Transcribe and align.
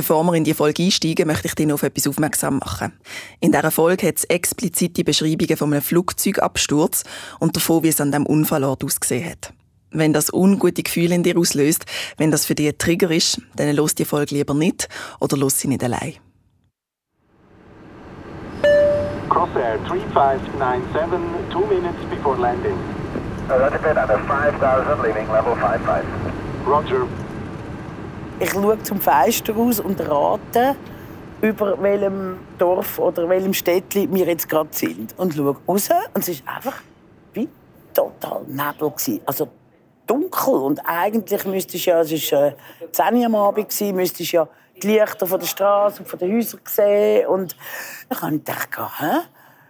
Bevor 0.00 0.24
wir 0.24 0.32
in 0.32 0.44
die 0.44 0.54
Folge 0.54 0.82
einsteigen, 0.82 1.26
möchte 1.26 1.48
ich 1.48 1.54
dich 1.54 1.70
auf 1.70 1.82
etwas 1.82 2.06
aufmerksam 2.06 2.56
machen. 2.56 2.94
In 3.38 3.52
dieser 3.52 3.70
Folge 3.70 4.08
hat 4.08 4.16
es 4.16 4.24
explizite 4.24 5.04
Beschreibungen 5.04 5.58
von 5.58 5.74
einem 5.74 5.82
Flugzeugabsturz 5.82 7.04
und 7.38 7.54
davon, 7.54 7.82
wie 7.82 7.88
es 7.88 8.00
an 8.00 8.10
diesem 8.10 8.24
Unfallort 8.24 8.82
ausgesehen 8.82 9.30
hat. 9.30 9.52
Wenn 9.90 10.14
das 10.14 10.32
ungute 10.32 10.82
Gefühl 10.82 11.12
in 11.12 11.22
dir 11.22 11.36
auslöst, 11.36 11.84
wenn 12.16 12.30
das 12.30 12.46
für 12.46 12.54
dich 12.54 12.68
ein 12.68 12.78
Trigger 12.78 13.10
ist, 13.10 13.42
dann 13.56 13.76
los 13.76 13.94
die 13.94 14.06
Folge 14.06 14.36
lieber 14.36 14.54
nicht 14.54 14.88
oder 15.20 15.36
los 15.36 15.58
sie 15.58 15.68
nicht 15.68 15.84
allein. 15.84 16.14
Crossair 19.28 19.76
3597, 19.86 21.50
two 21.52 21.66
minutes 21.66 22.02
before 22.08 22.38
landing. 22.38 22.78
Roger, 23.50 24.00
under 24.00 24.18
5000, 24.26 25.02
leaving 25.02 25.28
level 25.28 25.54
55. 25.56 26.06
Roger. 26.66 27.06
Ich 28.42 28.52
schaue 28.52 28.82
zum 28.82 28.98
Fenster 28.98 29.54
raus 29.54 29.80
und 29.80 30.00
rate, 30.00 30.74
über 31.42 31.80
welchem 31.82 32.38
Dorf 32.56 32.98
oder 32.98 33.28
welchem 33.28 33.52
Städtchen 33.52 34.14
wir 34.14 34.26
jetzt 34.26 34.48
gerade 34.48 34.70
sind. 34.72 35.14
Und 35.18 35.34
schaue 35.34 35.56
raus 35.68 35.90
und 36.14 36.22
es 36.22 36.28
ist 36.30 36.48
einfach 36.48 36.80
wie 37.34 37.50
total 37.92 38.44
Nebel. 38.46 38.90
Gewesen. 38.92 39.20
Also 39.26 39.48
dunkel. 40.06 40.54
Und 40.54 40.80
eigentlich 40.86 41.44
müsste 41.44 41.76
ich 41.76 41.84
ja, 41.84 42.00
es 42.00 42.10
war 42.32 42.46
äh, 42.46 42.54
10 42.90 43.14
Uhr 43.16 43.26
am 43.26 43.34
Abend, 43.34 43.68
gewesen, 43.68 43.94
müsste 43.94 44.22
ich 44.22 44.32
ja 44.32 44.48
die 44.82 44.86
Lichter 44.86 45.26
von 45.26 45.38
der 45.38 45.46
Straße 45.46 46.00
und 46.00 46.08
von 46.08 46.18
den 46.18 46.34
Häusern 46.34 46.60
sehen. 46.64 47.26
Und 47.26 47.54
dann 48.08 48.22
habe 48.22 48.36
ich 48.36 48.44
gedacht, 48.44 49.00
hä? 49.00 49.18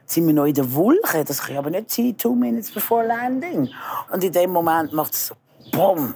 Sind 0.06 0.28
wir 0.28 0.34
noch 0.34 0.46
in 0.46 0.54
der 0.54 0.72
Wolke? 0.72 1.24
Das 1.24 1.42
kann 1.42 1.56
aber 1.56 1.70
nicht 1.70 1.90
sein, 1.90 2.16
two 2.16 2.36
minutes 2.36 2.70
before 2.70 3.04
landing. 3.04 3.68
Und 4.12 4.22
in 4.22 4.32
dem 4.32 4.50
Moment 4.50 4.92
macht 4.92 5.14
es 5.14 5.26
so, 5.26 5.34
BOM! 5.72 6.14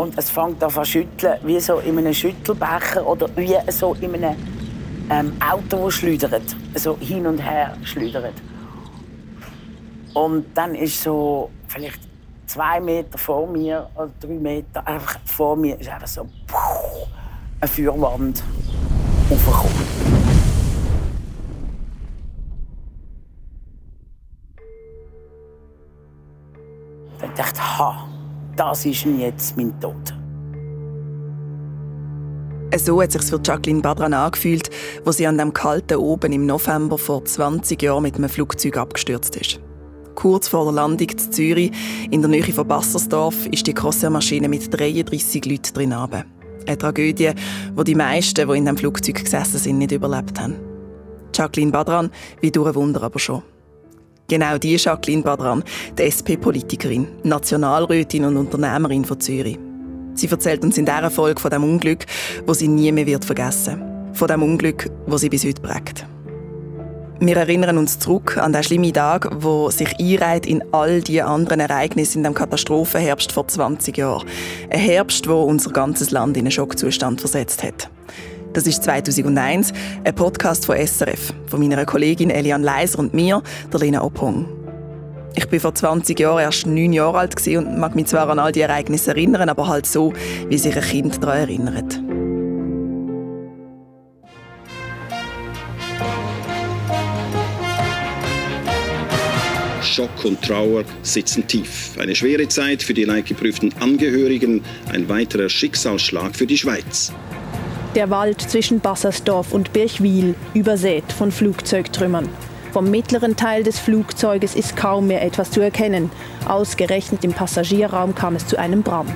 Und 0.00 0.16
es 0.16 0.30
fängt 0.30 0.62
an 0.64 0.70
zu 0.70 0.82
schütteln, 0.82 1.38
wie 1.42 1.60
so 1.60 1.76
in 1.80 1.98
einem 1.98 2.14
Schüttelbecher 2.14 3.06
oder 3.06 3.28
wie 3.36 3.54
so 3.70 3.92
in 4.00 4.14
einem 4.14 4.34
ähm, 5.10 5.36
Auto, 5.46 5.84
das 5.84 5.94
schleudert. 5.94 6.56
So 6.74 6.96
hin 6.96 7.26
und 7.26 7.36
her 7.36 7.76
schleudert. 7.82 8.32
Und 10.14 10.46
dann 10.54 10.74
ist 10.74 11.02
so 11.02 11.50
vielleicht 11.68 12.00
zwei 12.46 12.80
Meter 12.80 13.18
vor 13.18 13.46
mir 13.46 13.90
oder 13.94 14.10
drei 14.18 14.28
Meter 14.28 14.86
einfach 14.86 15.18
vor 15.26 15.54
mir 15.54 15.78
ist 15.78 15.90
einfach 15.90 16.08
so 16.08 16.26
eine 17.60 17.68
Feuerwand 17.68 18.42
aufgekommen. 19.30 20.09
Das 28.70 28.86
ist 28.86 29.04
jetzt 29.04 29.56
mein 29.56 29.78
Tod. 29.80 30.14
So 32.76 33.02
hat 33.02 33.08
es 33.08 33.14
sich 33.14 33.30
für 33.30 33.40
Jacqueline 33.42 33.80
Badran 33.80 34.14
angefühlt, 34.14 34.70
wo 35.04 35.10
sie 35.10 35.26
an 35.26 35.38
dem 35.38 35.52
kalten 35.52 35.96
Oben 35.96 36.32
im 36.32 36.46
November 36.46 36.96
vor 36.96 37.24
20 37.24 37.82
Jahren 37.82 38.04
mit 38.04 38.14
einem 38.14 38.28
Flugzeug 38.28 38.76
abgestürzt 38.76 39.34
ist. 39.34 39.58
Kurz 40.14 40.46
vor 40.46 40.66
der 40.66 40.74
Landung 40.74 41.08
in 41.08 41.18
Zürich, 41.18 41.72
in 42.12 42.22
der 42.22 42.30
Nähe 42.30 42.44
von 42.44 42.68
Bassersdorf, 42.68 43.48
ist 43.48 43.66
die 43.66 43.74
Crossair-Maschine 43.74 44.48
mit 44.48 44.72
33 44.72 45.44
Leuten 45.46 45.74
drin. 45.74 45.92
Eine 45.92 46.78
Tragödie, 46.78 47.32
die 47.76 47.84
die 47.84 47.94
meisten, 47.96 48.48
die 48.48 48.56
in 48.56 48.66
dem 48.66 48.76
Flugzeug 48.76 49.24
gesessen 49.24 49.58
sind, 49.58 49.78
nicht 49.78 49.90
überlebt 49.90 50.38
haben. 50.38 50.54
Jacqueline 51.34 51.72
Badran, 51.72 52.10
wie 52.40 52.52
durch 52.52 52.68
ein 52.68 52.74
Wunder 52.76 53.02
aber 53.02 53.18
schon. 53.18 53.42
Genau 54.30 54.58
die 54.58 54.76
Jacqueline 54.76 55.24
Badran, 55.24 55.64
die 55.98 56.04
SP-Politikerin, 56.06 57.08
Nationalrätin 57.24 58.24
und 58.24 58.36
Unternehmerin 58.36 59.04
von 59.04 59.18
Zürich. 59.18 59.58
Sie 60.14 60.28
erzählt 60.28 60.62
uns 60.62 60.78
in 60.78 60.84
dieser 60.84 61.10
Folge 61.10 61.40
von 61.40 61.50
dem 61.50 61.64
Unglück, 61.64 62.06
wo 62.46 62.54
sie 62.54 62.68
nie 62.68 62.92
mehr 62.92 63.06
wird 63.06 63.24
vergessen. 63.24 63.82
Von 64.12 64.28
dem 64.28 64.44
Unglück, 64.44 64.88
wo 65.06 65.16
sie 65.16 65.28
bis 65.28 65.44
heute 65.44 65.60
prägt. 65.60 66.06
Wir 67.18 67.38
erinnern 67.38 67.76
uns 67.76 67.98
zurück 67.98 68.38
an 68.38 68.52
den 68.52 68.62
schlimmen 68.62 68.92
Tag, 68.92 69.28
wo 69.42 69.68
sich 69.70 69.98
einreiht 69.98 70.46
in 70.46 70.62
all 70.70 71.00
die 71.00 71.22
anderen 71.22 71.58
Ereignisse 71.58 72.16
in 72.16 72.22
dem 72.22 72.34
Katastrophenherbst 72.34 73.32
vor 73.32 73.48
20 73.48 73.98
Jahren. 73.98 74.28
Ein 74.70 74.78
Herbst, 74.78 75.28
wo 75.28 75.42
unser 75.42 75.72
ganzes 75.72 76.12
Land 76.12 76.36
in 76.36 76.44
einen 76.44 76.52
Schockzustand 76.52 77.20
versetzt 77.20 77.64
hat. 77.64 77.90
Das 78.52 78.66
ist 78.66 78.82
2001, 78.82 79.72
ein 80.02 80.14
Podcast 80.14 80.66
von 80.66 80.76
SRF, 80.76 81.32
von 81.46 81.60
meiner 81.60 81.84
Kollegin 81.84 82.30
Eliane 82.30 82.64
Leiser 82.64 82.98
und 82.98 83.14
mir, 83.14 83.42
der 83.72 83.80
Lena 83.80 84.02
Ophong. 84.02 84.48
Ich 85.36 85.46
bin 85.46 85.60
vor 85.60 85.72
20 85.72 86.18
Jahren 86.18 86.40
erst 86.40 86.66
neun 86.66 86.92
Jahre 86.92 87.18
alt 87.18 87.46
und 87.46 87.78
mag 87.78 87.94
mich 87.94 88.06
zwar 88.06 88.28
an 88.28 88.40
all 88.40 88.50
die 88.50 88.62
Ereignisse 88.62 89.12
erinnern, 89.12 89.48
aber 89.48 89.68
halt 89.68 89.86
so, 89.86 90.12
wie 90.48 90.58
sich 90.58 90.74
ein 90.76 90.82
Kind 90.82 91.22
daran 91.22 91.38
erinnert. 91.38 92.00
Schock 99.80 100.24
und 100.24 100.42
Trauer 100.42 100.84
sitzen 101.02 101.46
tief. 101.46 101.90
Eine 101.98 102.16
schwere 102.16 102.48
Zeit 102.48 102.82
für 102.82 102.94
die 102.94 103.04
leidgeprüften 103.04 103.72
Angehörigen, 103.78 104.62
ein 104.92 105.08
weiterer 105.08 105.48
Schicksalsschlag 105.48 106.34
für 106.34 106.46
die 106.46 106.58
Schweiz. 106.58 107.12
Der 107.96 108.08
Wald 108.08 108.40
zwischen 108.40 108.78
Bassersdorf 108.78 109.52
und 109.52 109.72
Birchwil 109.72 110.36
übersät 110.54 111.12
von 111.12 111.32
Flugzeugtrümmern. 111.32 112.28
Vom 112.72 112.88
mittleren 112.88 113.34
Teil 113.34 113.64
des 113.64 113.80
Flugzeuges 113.80 114.54
ist 114.54 114.76
kaum 114.76 115.08
mehr 115.08 115.22
etwas 115.22 115.50
zu 115.50 115.60
erkennen. 115.60 116.08
Ausgerechnet 116.46 117.24
im 117.24 117.32
Passagierraum 117.32 118.14
kam 118.14 118.36
es 118.36 118.46
zu 118.46 118.56
einem 118.56 118.84
Brand. 118.84 119.10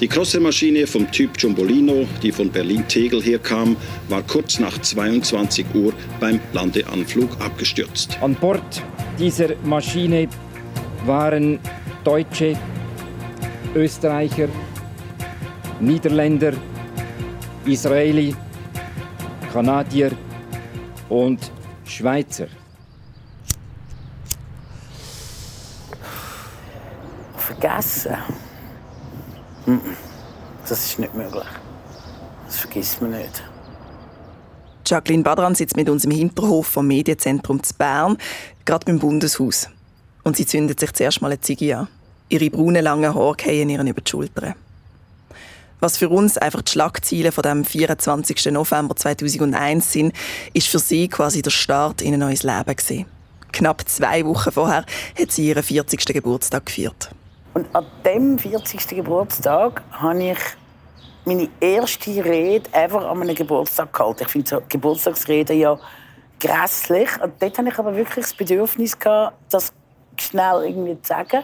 Die 0.00 0.08
Crossermaschine 0.08 0.86
vom 0.86 1.10
Typ 1.10 1.30
Jumbolino, 1.38 2.06
die 2.22 2.30
von 2.30 2.50
Berlin-Tegel 2.50 3.22
herkam, 3.22 3.74
war 4.10 4.20
kurz 4.22 4.58
nach 4.58 4.76
22 4.76 5.64
Uhr 5.74 5.94
beim 6.20 6.40
Landeanflug 6.52 7.30
abgestürzt. 7.40 8.18
An 8.20 8.34
Bord 8.34 8.82
dieser 9.18 9.50
Maschine 9.64 10.28
waren 11.06 11.58
Deutsche, 12.02 12.54
Österreicher, 13.74 14.48
Niederländer, 15.80 16.52
Israeli, 17.66 18.34
Kanadier 19.52 20.12
und 21.08 21.50
Schweizer. 21.84 22.46
Vergessen? 27.36 28.16
Das 30.68 30.84
ist 30.84 30.98
nicht 30.98 31.14
möglich. 31.14 31.46
Das 32.46 32.58
vergisst 32.58 33.00
man 33.00 33.12
nicht. 33.12 33.42
Jacqueline 34.86 35.22
Badran 35.22 35.54
sitzt 35.54 35.76
mit 35.76 35.88
uns 35.88 36.04
im 36.04 36.10
Hinterhof 36.10 36.66
vom 36.66 36.86
Medienzentrum 36.86 37.62
zu 37.62 37.74
Bern, 37.74 38.18
gerade 38.64 38.84
beim 38.84 38.98
Bundeshaus. 38.98 39.70
Und 40.24 40.36
sie 40.36 40.44
zündet 40.46 40.80
sich 40.80 40.92
zuerst 40.92 41.22
mal 41.22 41.28
eine 41.28 41.40
Ziege 41.40 41.78
an. 41.78 41.88
Ihre 42.28 42.50
braunen 42.50 42.82
langen 42.82 43.14
Haare 43.14 43.36
fallen 43.38 43.70
ihr 43.70 43.80
über 43.80 44.00
die 44.00 44.10
Schultern. 44.10 44.54
Was 45.84 45.98
für 45.98 46.08
uns 46.08 46.38
einfach 46.38 46.62
die 46.62 46.72
Schlagziele 46.72 47.30
von 47.30 47.42
dem 47.42 47.62
24. 47.62 48.46
November 48.46 48.96
2001 48.96 49.92
sind, 49.92 50.14
ist 50.54 50.68
für 50.68 50.78
sie 50.78 51.08
quasi 51.08 51.42
der 51.42 51.50
Start 51.50 52.00
in 52.00 52.14
ein 52.14 52.20
neues 52.20 52.42
Leben 52.42 52.74
gewesen. 52.74 53.04
Knapp 53.52 53.86
zwei 53.86 54.24
Wochen 54.24 54.50
vorher 54.50 54.86
hat 55.20 55.30
sie 55.30 55.46
ihren 55.46 55.62
40. 55.62 56.06
Geburtstag 56.06 56.64
gefeiert. 56.64 57.10
Und 57.52 57.66
an 57.76 57.84
dem 58.02 58.38
40. 58.38 58.88
Geburtstag 58.96 59.82
habe 59.92 60.30
ich 60.30 60.38
meine 61.26 61.50
erste 61.60 62.24
Rede 62.24 62.72
einfach 62.72 63.04
an 63.04 63.20
einem 63.20 63.34
Geburtstag 63.34 63.92
gehalten. 63.92 64.22
Ich 64.22 64.28
finde 64.28 64.48
so 64.48 64.62
Geburtstagsreden 64.66 65.58
ja 65.58 65.78
grässlich. 66.40 67.10
Und 67.22 67.34
dort 67.42 67.58
hatte 67.58 67.68
ich 67.68 67.78
aber 67.78 67.94
wirklich 67.94 68.24
das 68.24 68.32
Bedürfnis, 68.32 68.96
das 69.50 69.74
schnell 70.16 70.64
irgendwie 70.64 70.98
zu 71.02 71.08
sagen. 71.08 71.42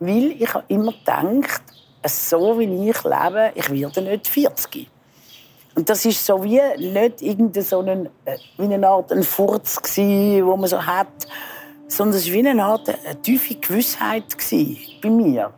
Weil 0.00 0.32
ich 0.32 0.50
immer 0.68 0.92
gedacht, 0.92 1.62
so 2.06 2.58
wie 2.58 2.90
ich 2.90 3.04
lebe, 3.04 3.52
ich 3.54 3.70
werde 3.70 4.02
nicht 4.02 4.28
40. 4.28 4.88
Und 5.74 5.88
das 5.88 6.04
ist 6.04 6.24
so 6.24 6.42
wie 6.42 6.60
nicht 6.76 7.22
irgendeine 7.22 7.64
so 7.64 7.80
eine, 7.80 8.10
äh, 8.24 8.36
wie 8.58 8.72
eine 8.72 8.88
Art 8.88 9.12
ein 9.12 9.22
Furz 9.22 9.80
gsi, 9.80 10.42
wo 10.44 10.56
man 10.56 10.68
so 10.68 10.84
hat, 10.84 11.06
sondern 11.88 12.18
es 12.18 12.26
war 12.26 12.34
wie 12.34 12.48
eine 12.48 12.64
Art 12.64 12.88
eine 12.88 13.20
tiefe 13.22 13.54
Gewissheit 13.54 14.24
bei 15.02 15.10
mir. 15.10 15.52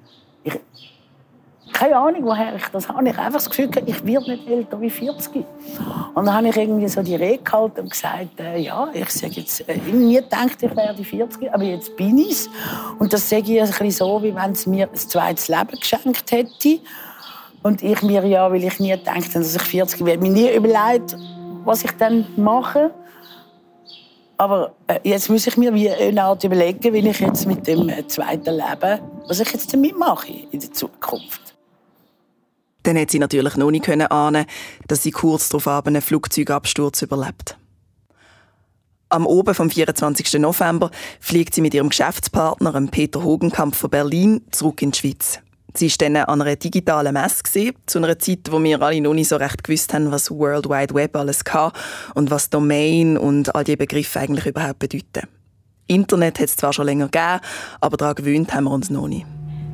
Keine 1.73 1.97
Ahnung, 1.97 2.25
woher 2.25 2.55
ich 2.55 2.67
das 2.67 2.89
habe. 2.89 3.09
Ich 3.09 3.17
habe 3.17 3.27
einfach 3.27 3.41
das 3.41 3.51
Gefühl, 3.51 3.71
ich 3.87 4.05
werde 4.05 4.31
nicht 4.31 4.47
älter 4.49 4.81
wie 4.81 4.91
40. 4.91 5.45
Und 6.15 6.27
dann 6.27 6.35
habe 6.35 6.49
ich 6.49 6.57
irgendwie 6.57 6.89
so 6.89 7.03
die 7.03 7.15
Rede 7.15 7.43
gehalten 7.43 7.81
und 7.81 7.91
gesagt, 7.91 8.39
äh, 8.39 8.59
ja, 8.59 8.89
ich 8.93 9.09
sage 9.11 9.35
jetzt, 9.35 9.69
äh, 9.69 9.77
nie 9.93 10.17
gedacht, 10.17 10.63
ich 10.63 10.77
werde 10.77 11.03
40, 11.03 11.53
aber 11.53 11.65
jetzt 11.65 11.97
bin 11.97 12.19
ich 12.19 12.31
es. 12.31 12.51
Und 12.99 13.13
das 13.13 13.29
sage 13.29 13.53
ich 13.53 13.61
ein 13.61 13.67
bisschen 13.67 13.91
so, 13.91 14.23
wie 14.23 14.35
wenn 14.35 14.53
es 14.53 14.67
mir 14.67 14.89
ein 14.89 14.95
zweites 14.95 15.49
Leben 15.49 15.79
geschenkt 15.79 16.31
hätte. 16.31 16.79
Und 17.63 17.83
ich 17.83 18.03
mir 18.03 18.27
ja, 18.27 18.51
weil 18.51 18.65
ich 18.65 18.79
nie 18.81 18.91
gedacht 18.91 19.35
dass 19.35 19.55
ich 19.55 19.63
40 19.63 20.05
werde, 20.05 20.23
mir 20.23 20.31
nie 20.31 20.55
überlegt, 20.55 21.17
was 21.65 21.85
ich 21.85 21.93
dann 21.93 22.27
mache. 22.37 22.91
Aber 24.37 24.73
äh, 24.89 24.99
jetzt 25.05 25.31
muss 25.31 25.47
ich 25.47 25.57
mir 25.57 25.73
wie 25.73 25.89
eine 25.89 26.23
Art 26.23 26.43
überlegen, 26.43 26.93
wie 26.93 27.09
ich 27.09 27.21
jetzt 27.21 27.47
mit 27.47 27.67
dem 27.67 27.89
äh, 27.89 28.07
zweiten 28.09 28.57
Leben, 28.57 29.01
was 29.29 29.39
ich 29.39 29.53
jetzt 29.53 29.73
damit 29.73 29.97
mache 29.97 30.33
in 30.51 30.59
der 30.59 30.73
Zukunft. 30.73 31.52
Dann 32.83 32.99
hat 32.99 33.11
sie 33.11 33.19
natürlich 33.19 33.57
noch 33.57 33.71
nicht 33.71 33.89
ahnen, 33.89 34.47
dass 34.89 35.03
sie 35.03 35.11
kurz 35.11 35.49
darauf 35.49 35.87
einen 35.87 36.03
Flugzeugabsturz 36.03 37.03
überlebt. 37.03 37.57
Am 39.09 39.27
Oben 39.27 39.55
vom 39.55 39.71
24. 39.71 40.41
November 40.41 40.91
fliegt 41.21 41.55
sie 41.55 41.61
mit 41.61 41.75
ihrem 41.75 41.91
Geschäftspartner, 41.91 42.73
Peter 42.91 43.23
Hogenkamp 43.23 43.75
von 43.77 43.91
Berlin, 43.91 44.41
zurück 44.51 44.81
in 44.81 44.93
die 44.93 44.99
Schweiz. 44.99 45.39
Sie 45.75 45.89
war 45.89 45.97
dann 45.99 46.17
an 46.17 46.43
einer 46.43 46.57
digitalen 46.57 47.15
Messe, 47.15 47.73
zu 47.87 47.99
einer 47.99 48.19
Zeit, 48.19 48.51
wo 48.51 48.63
wir 48.63 48.81
alle 48.83 49.01
noch 49.01 49.15
nicht 49.15 49.29
so 49.29 49.37
recht 49.37 49.65
gewusst 49.65 49.95
haben, 49.95 50.11
was 50.11 50.31
World 50.31 50.69
Wide 50.69 50.95
Web 50.95 51.17
alles 51.17 51.45
kann 51.45 51.73
und 52.15 52.31
was 52.31 52.51
Domain 52.51 53.17
und 53.17 53.55
all 53.55 53.65
diese 53.65 53.79
Begriffe 53.79 54.21
eigentlich 54.21 54.47
überhaupt 54.47 54.81
bedeuten. 54.81 55.29
Internet 55.87 56.39
hat 56.39 56.47
es 56.47 56.57
zwar 56.57 56.73
schon 56.73 56.87
länger 56.87 57.07
gegeben, 57.07 57.41
aber 57.81 57.97
daran 57.97 58.15
gewöhnt 58.15 58.55
haben 58.55 58.65
wir 58.65 58.71
uns 58.71 58.91
noch 58.91 59.09
nicht. 59.09 59.27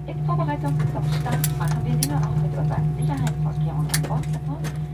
In 0.07 0.25
Vorbereitung 0.25 0.79
zum 0.79 1.05
Start 1.21 1.59
machen 1.59 1.81
wir 1.85 1.95
Dinge 1.95 2.17
auch 2.17 2.43
mit 2.43 2.57
unseren 2.57 2.97
Sicherheitsvorkehrungen 2.97 3.91
an 3.95 4.03
Bord. 4.03 4.25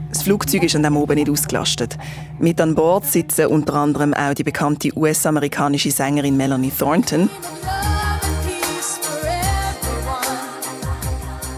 Das 0.08 0.13
Flugzeug 0.24 0.62
ist 0.62 0.74
an 0.74 0.82
diesem 0.82 0.96
Oben 0.96 1.16
nicht 1.16 1.28
ausgelastet. 1.28 1.98
Mit 2.38 2.58
an 2.58 2.74
Bord 2.74 3.04
sitzen 3.04 3.44
unter 3.48 3.74
anderem 3.74 4.14
auch 4.14 4.32
die 4.32 4.42
bekannte 4.42 4.88
US-amerikanische 4.96 5.90
Sängerin 5.90 6.34
Melanie 6.34 6.70
Thornton. 6.70 7.28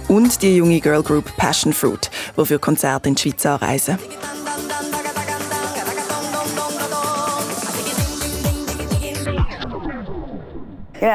Und 0.08 0.42
die 0.42 0.56
junge 0.56 0.80
Girlgroup 0.80 1.24
Passion 1.36 1.72
Fruit, 1.72 2.10
die 2.36 2.44
für 2.44 2.58
Konzerte 2.58 3.08
in 3.08 3.14
die 3.14 3.22
Schweiz 3.22 3.46
anreisen. 3.46 3.98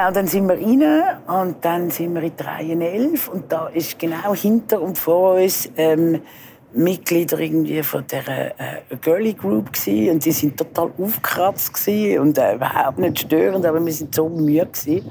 Und 0.07 0.15
dann 0.15 0.27
sind 0.27 0.47
wir 0.47 0.55
rein 0.55 1.17
und 1.27 1.65
dann 1.65 1.89
sind 1.89 2.13
wir 2.13 2.23
in 2.23 2.37
311 2.37 3.27
und 3.27 3.51
da 3.51 3.67
ist 3.67 3.99
genau 3.99 4.33
hinter 4.33 4.81
und 4.81 4.97
vor 4.97 5.35
uns 5.35 5.69
ähm, 5.75 6.21
Mitglieder 6.73 7.39
irgendwie 7.39 7.83
von 7.83 8.05
der 8.07 8.27
äh, 8.59 8.95
Girly 9.01 9.33
Group 9.33 9.73
gewesen, 9.73 10.15
und 10.15 10.25
die 10.25 10.31
sind 10.31 10.57
total 10.57 10.91
aufgekratzt 10.97 11.87
und 11.87 12.37
äh, 12.37 12.55
überhaupt 12.55 12.99
nicht 12.99 13.19
störend, 13.19 13.65
aber 13.65 13.83
wir 13.85 13.93
sind 13.93 14.15
so 14.15 14.29
müde 14.29 14.67
gewesen. 14.67 15.09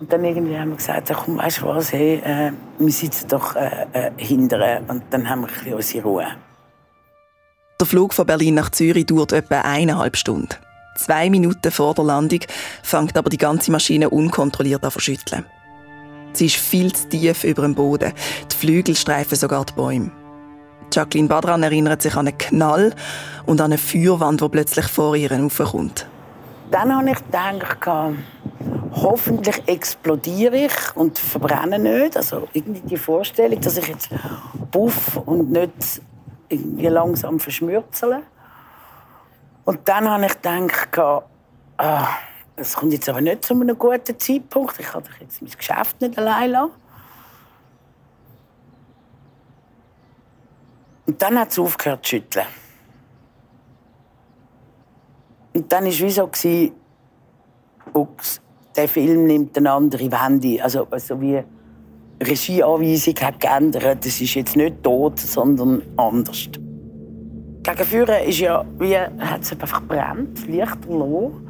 Und 0.00 0.12
dann 0.12 0.24
irgendwie 0.24 0.56
haben 0.56 0.70
wir 0.70 0.76
gesagt, 0.76 1.12
komm, 1.12 1.38
weißt 1.38 1.62
du 1.62 1.66
was, 1.66 1.92
hey, 1.92 2.20
äh, 2.24 2.52
wir 2.78 2.92
sitzen 2.92 3.28
doch 3.28 3.56
äh, 3.56 3.86
äh, 3.92 4.10
hinterher 4.16 4.82
und 4.86 5.02
dann 5.10 5.28
haben 5.28 5.40
wir 5.40 5.48
ein 5.48 5.54
bisschen 5.54 5.74
unsere 5.74 6.04
Ruhe. 6.04 6.26
Der 7.80 7.86
Flug 7.86 8.14
von 8.14 8.26
Berlin 8.26 8.54
nach 8.54 8.70
Zürich 8.70 9.06
dauert 9.06 9.32
etwa 9.32 9.60
eineinhalb 9.60 10.16
Stunden. 10.16 10.54
Zwei 10.96 11.30
Minuten 11.30 11.70
vor 11.70 11.94
der 11.94 12.04
Landung 12.04 12.40
fängt 12.82 13.16
aber 13.16 13.30
die 13.30 13.38
ganze 13.38 13.70
Maschine 13.70 14.10
unkontrolliert 14.10 14.84
an 14.84 14.90
zu 14.90 15.00
schütteln. 15.00 15.44
Sie 16.32 16.46
ist 16.46 16.56
viel 16.56 16.92
zu 16.92 17.08
tief 17.08 17.44
über 17.44 17.62
dem 17.62 17.74
Boden. 17.74 18.12
Die 18.50 18.56
Flügel 18.56 18.94
streifen 18.94 19.36
sogar 19.36 19.64
die 19.64 19.72
Bäume. 19.72 20.10
Jacqueline 20.92 21.28
Badran 21.28 21.62
erinnert 21.62 22.02
sich 22.02 22.14
an 22.14 22.28
einen 22.28 22.38
Knall 22.38 22.94
und 23.46 23.60
an 23.60 23.72
eine 23.72 23.78
Feuerwand, 23.78 24.40
die 24.40 24.48
plötzlich 24.48 24.86
vor 24.86 25.16
ihr 25.16 25.32
aufkommt. 25.32 26.06
Dann 26.70 26.94
habe 26.94 27.10
ich 27.10 27.16
gedacht, 27.16 27.86
hoffentlich 28.92 29.62
explodiere 29.66 30.66
ich 30.66 30.96
und 30.96 31.18
verbrenne 31.18 31.78
nicht. 31.78 32.16
Also 32.16 32.48
irgendwie 32.52 32.80
die 32.80 32.96
Vorstellung, 32.96 33.60
dass 33.60 33.78
ich 33.78 33.88
jetzt 33.88 34.10
buff 34.70 35.16
und 35.24 35.50
nicht 35.50 36.02
irgendwie 36.48 36.86
langsam 36.86 37.40
verschmürzele. 37.40 38.22
Und 39.64 39.80
dann 39.86 40.08
habe 40.08 40.26
ich 40.26 40.34
gedacht, 40.40 40.98
ah, 41.78 42.08
es 42.56 42.74
kommt 42.74 42.92
jetzt 42.92 43.08
aber 43.08 43.20
nicht 43.20 43.44
zu 43.44 43.54
einem 43.54 43.78
guten 43.78 44.18
Zeitpunkt. 44.18 44.78
Ich 44.78 44.86
kann 44.86 45.02
doch 45.02 45.20
jetzt 45.20 45.40
mein 45.40 45.50
Geschäft 45.50 46.00
nicht 46.00 46.18
allein 46.18 46.50
lassen. 46.50 46.72
Und 51.08 51.22
dann 51.22 51.38
hat 51.38 51.50
es 51.50 51.58
aufgehört 51.58 52.04
zu 52.04 52.16
schütteln. 52.16 52.44
Und 55.54 55.72
dann 55.72 55.84
war 55.84 55.90
es 55.90 56.00
wie 56.00 56.10
so, 56.10 56.30
ups, 57.94 58.42
der 58.76 58.88
Film 58.88 59.26
nimmt 59.26 59.56
eine 59.56 59.72
andere 59.72 60.12
Wende. 60.12 60.62
Also, 60.62 60.86
also 60.90 61.18
wie 61.18 61.42
Regieanweisung 62.22 63.14
hat 63.22 63.40
geändert. 63.40 64.04
Es 64.04 64.20
ist 64.20 64.34
jetzt 64.34 64.54
nicht 64.54 64.82
tot, 64.82 65.18
sondern 65.18 65.80
anders. 65.96 66.50
Gegen 67.62 67.84
Führen 67.86 68.24
ist 68.24 68.40
ja, 68.40 68.62
wie, 68.78 68.98
hat 68.98 69.40
es 69.40 69.52
einfach 69.52 69.80
brennt, 69.80 70.46
Licht 70.46 70.84
verloren. 70.84 71.47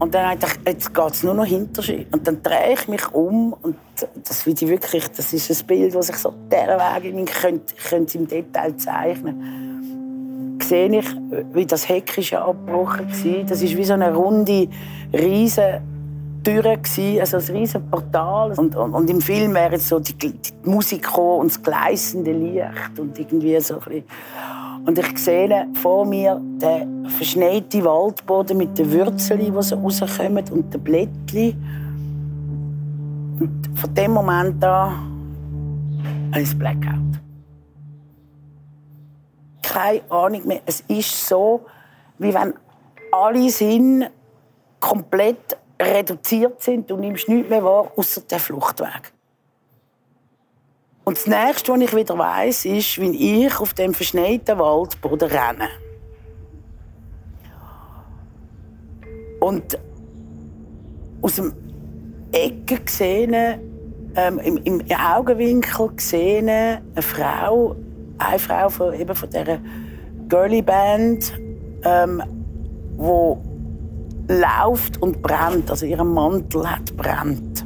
Und 0.00 0.14
dann 0.14 0.38
dachte 0.40 0.58
ich, 0.64 0.72
jetzt 0.72 0.94
geht 0.94 1.12
es 1.12 1.22
nur 1.22 1.34
noch 1.34 1.44
hinter 1.44 1.82
sich. 1.82 2.06
Und 2.10 2.26
dann 2.26 2.42
drehe 2.42 2.72
ich 2.72 2.88
mich 2.88 3.06
um 3.12 3.52
und 3.52 3.76
das, 4.24 4.46
ich 4.46 4.60
wirklich, 4.62 5.08
das 5.08 5.32
ist 5.32 5.50
ein 5.50 5.66
Bild, 5.66 5.94
das 5.94 6.08
ich 6.08 6.16
so 6.16 6.34
dieser 6.50 6.78
Weg 6.78 7.26
könnte, 7.26 7.74
könnte 7.88 8.18
im 8.18 8.26
Detail 8.26 8.76
zeichnen 8.76 9.70
sehe 10.70 11.00
ich, 11.00 11.06
wie 11.52 11.66
das 11.66 11.88
Heck 11.88 12.16
ist 12.16 12.32
abgebrochen 12.32 13.08
war. 13.08 13.44
Das 13.44 13.60
ist 13.60 13.76
wie 13.76 13.84
so 13.84 13.94
eine 13.94 14.14
runde, 14.14 14.68
riesige 15.12 15.82
Tür, 16.42 16.64
also 16.66 17.36
ein 17.36 17.56
riesiges 17.56 17.82
Portal. 17.90 18.52
Und, 18.56 18.76
und, 18.76 18.94
und, 18.94 19.10
im 19.10 19.20
Film 19.20 19.54
wäre 19.54 19.78
so 19.78 19.98
die, 19.98 20.14
die 20.14 20.40
Musik 20.64 21.16
und 21.16 21.48
das 21.48 21.62
gleißende 21.62 22.32
Licht 22.32 22.98
und 22.98 23.18
irgendwie 23.18 23.60
so 23.60 23.76
ein 23.86 24.04
und 24.86 24.98
ich 24.98 25.18
sehe 25.18 25.68
vor 25.74 26.06
mir 26.06 26.40
den 26.40 27.06
verschneiten 27.10 27.84
Waldboden 27.84 28.56
mit 28.56 28.78
den 28.78 28.92
Wurzeln, 28.92 29.40
die 29.40 29.62
so 29.62 29.76
rauskommen 29.76 30.44
und 30.50 30.72
den 30.72 30.82
Blättchen. 30.82 31.54
Und 33.38 33.78
von 33.78 33.94
dem 33.94 34.12
Moment 34.12 34.64
an 34.64 36.30
ein 36.32 36.58
Blackout. 36.58 37.20
Keine 39.62 40.00
Ahnung 40.10 40.46
mehr. 40.46 40.60
Es 40.66 40.80
ist 40.88 41.26
so, 41.26 41.66
wie 42.18 42.32
wenn 42.32 42.54
alle 43.12 43.50
Sinne 43.50 44.10
komplett 44.78 45.58
reduziert 45.80 46.62
sind. 46.62 46.90
Du 46.90 46.96
nimmst 46.96 47.28
nichts 47.28 47.48
mehr 47.48 47.64
wahr, 47.64 47.90
außer 47.96 48.20
den 48.22 48.38
Fluchtweg. 48.38 49.12
Und 51.04 51.16
das 51.16 51.26
Nächste, 51.26 51.72
was 51.72 51.80
ich 51.80 51.96
wieder 51.96 52.18
weiss, 52.18 52.64
ist, 52.64 53.00
wie 53.00 53.44
ich 53.46 53.58
auf 53.58 53.74
dem 53.74 53.94
verschneiten 53.94 54.58
Waldboden 54.58 55.28
renne. 55.28 55.68
Und 59.40 59.78
aus 61.22 61.36
dem 61.36 61.52
Ecke 62.32 62.80
gesehen, 62.80 63.34
ähm, 64.14 64.38
im, 64.38 64.58
im, 64.58 64.82
Augenwinkel 64.92 65.88
gesehen, 65.96 66.48
eine 66.48 67.02
Frau, 67.02 67.74
eine 68.18 68.38
Frau 68.38 68.68
von, 68.68 68.94
eben 68.94 69.14
von 69.14 69.30
dieser 69.30 69.58
Girly 70.28 70.62
Band, 70.62 71.32
ähm, 71.84 72.22
wo 72.96 73.40
läuft 74.30 75.02
und 75.02 75.20
brennt, 75.22 75.70
also 75.70 75.86
ihren 75.86 76.14
Mantel 76.14 76.70
hat 76.70 76.96
brennt. 76.96 77.64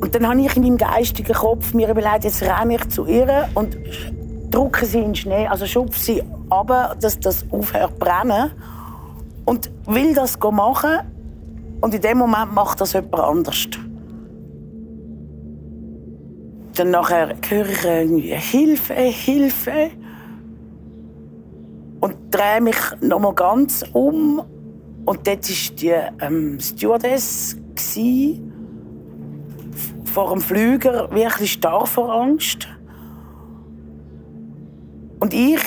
Und 0.00 0.14
dann 0.14 0.28
habe 0.28 0.40
ich 0.40 0.56
in 0.56 0.62
meinem 0.62 0.78
geistigen 0.78 1.34
Kopf 1.34 1.74
mir 1.74 1.88
überlegt, 1.88 2.24
jetzt 2.24 2.42
renne 2.42 2.76
ich 2.76 2.88
zu 2.88 3.06
ihr 3.06 3.48
und 3.54 3.76
drücke 4.50 4.86
sie 4.86 4.98
in 4.98 5.06
den 5.06 5.14
Schnee, 5.14 5.46
also 5.46 5.66
schupfe 5.66 5.98
sie 5.98 6.22
ab, 6.50 6.96
dass 7.00 7.18
das 7.20 7.44
aufhört 7.50 7.98
brennen. 7.98 8.50
Und 9.44 9.70
will 9.86 10.14
das 10.14 10.38
machen. 10.38 11.00
Und 11.80 11.94
in 11.94 12.00
dem 12.00 12.18
Moment 12.18 12.54
macht 12.54 12.80
das 12.80 12.94
jemand 12.94 13.14
anders. 13.14 13.66
Dann 16.76 16.90
nachher 16.90 17.34
höre 17.46 17.68
ich 17.68 17.84
irgendwie 17.84 18.34
Hilfe, 18.34 18.94
Hilfe. 18.94 19.90
Und 22.00 22.16
drehe 22.30 22.60
mich 22.62 22.76
noch 23.02 23.20
mal 23.20 23.34
ganz 23.34 23.84
um. 23.92 24.42
Und 25.04 25.26
dort 25.26 25.48
war 25.48 25.76
die 25.76 26.24
ähm, 26.24 26.58
Stewardess. 26.60 27.56
Vor 30.12 30.30
dem 30.30 30.40
Flüger 30.40 31.10
wirklich 31.10 31.52
starr 31.52 31.86
vor 31.86 32.12
Angst. 32.12 32.68
Und 35.20 35.34
ich 35.34 35.60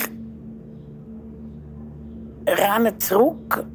renne 2.46 2.96
zurück, 2.98 3.66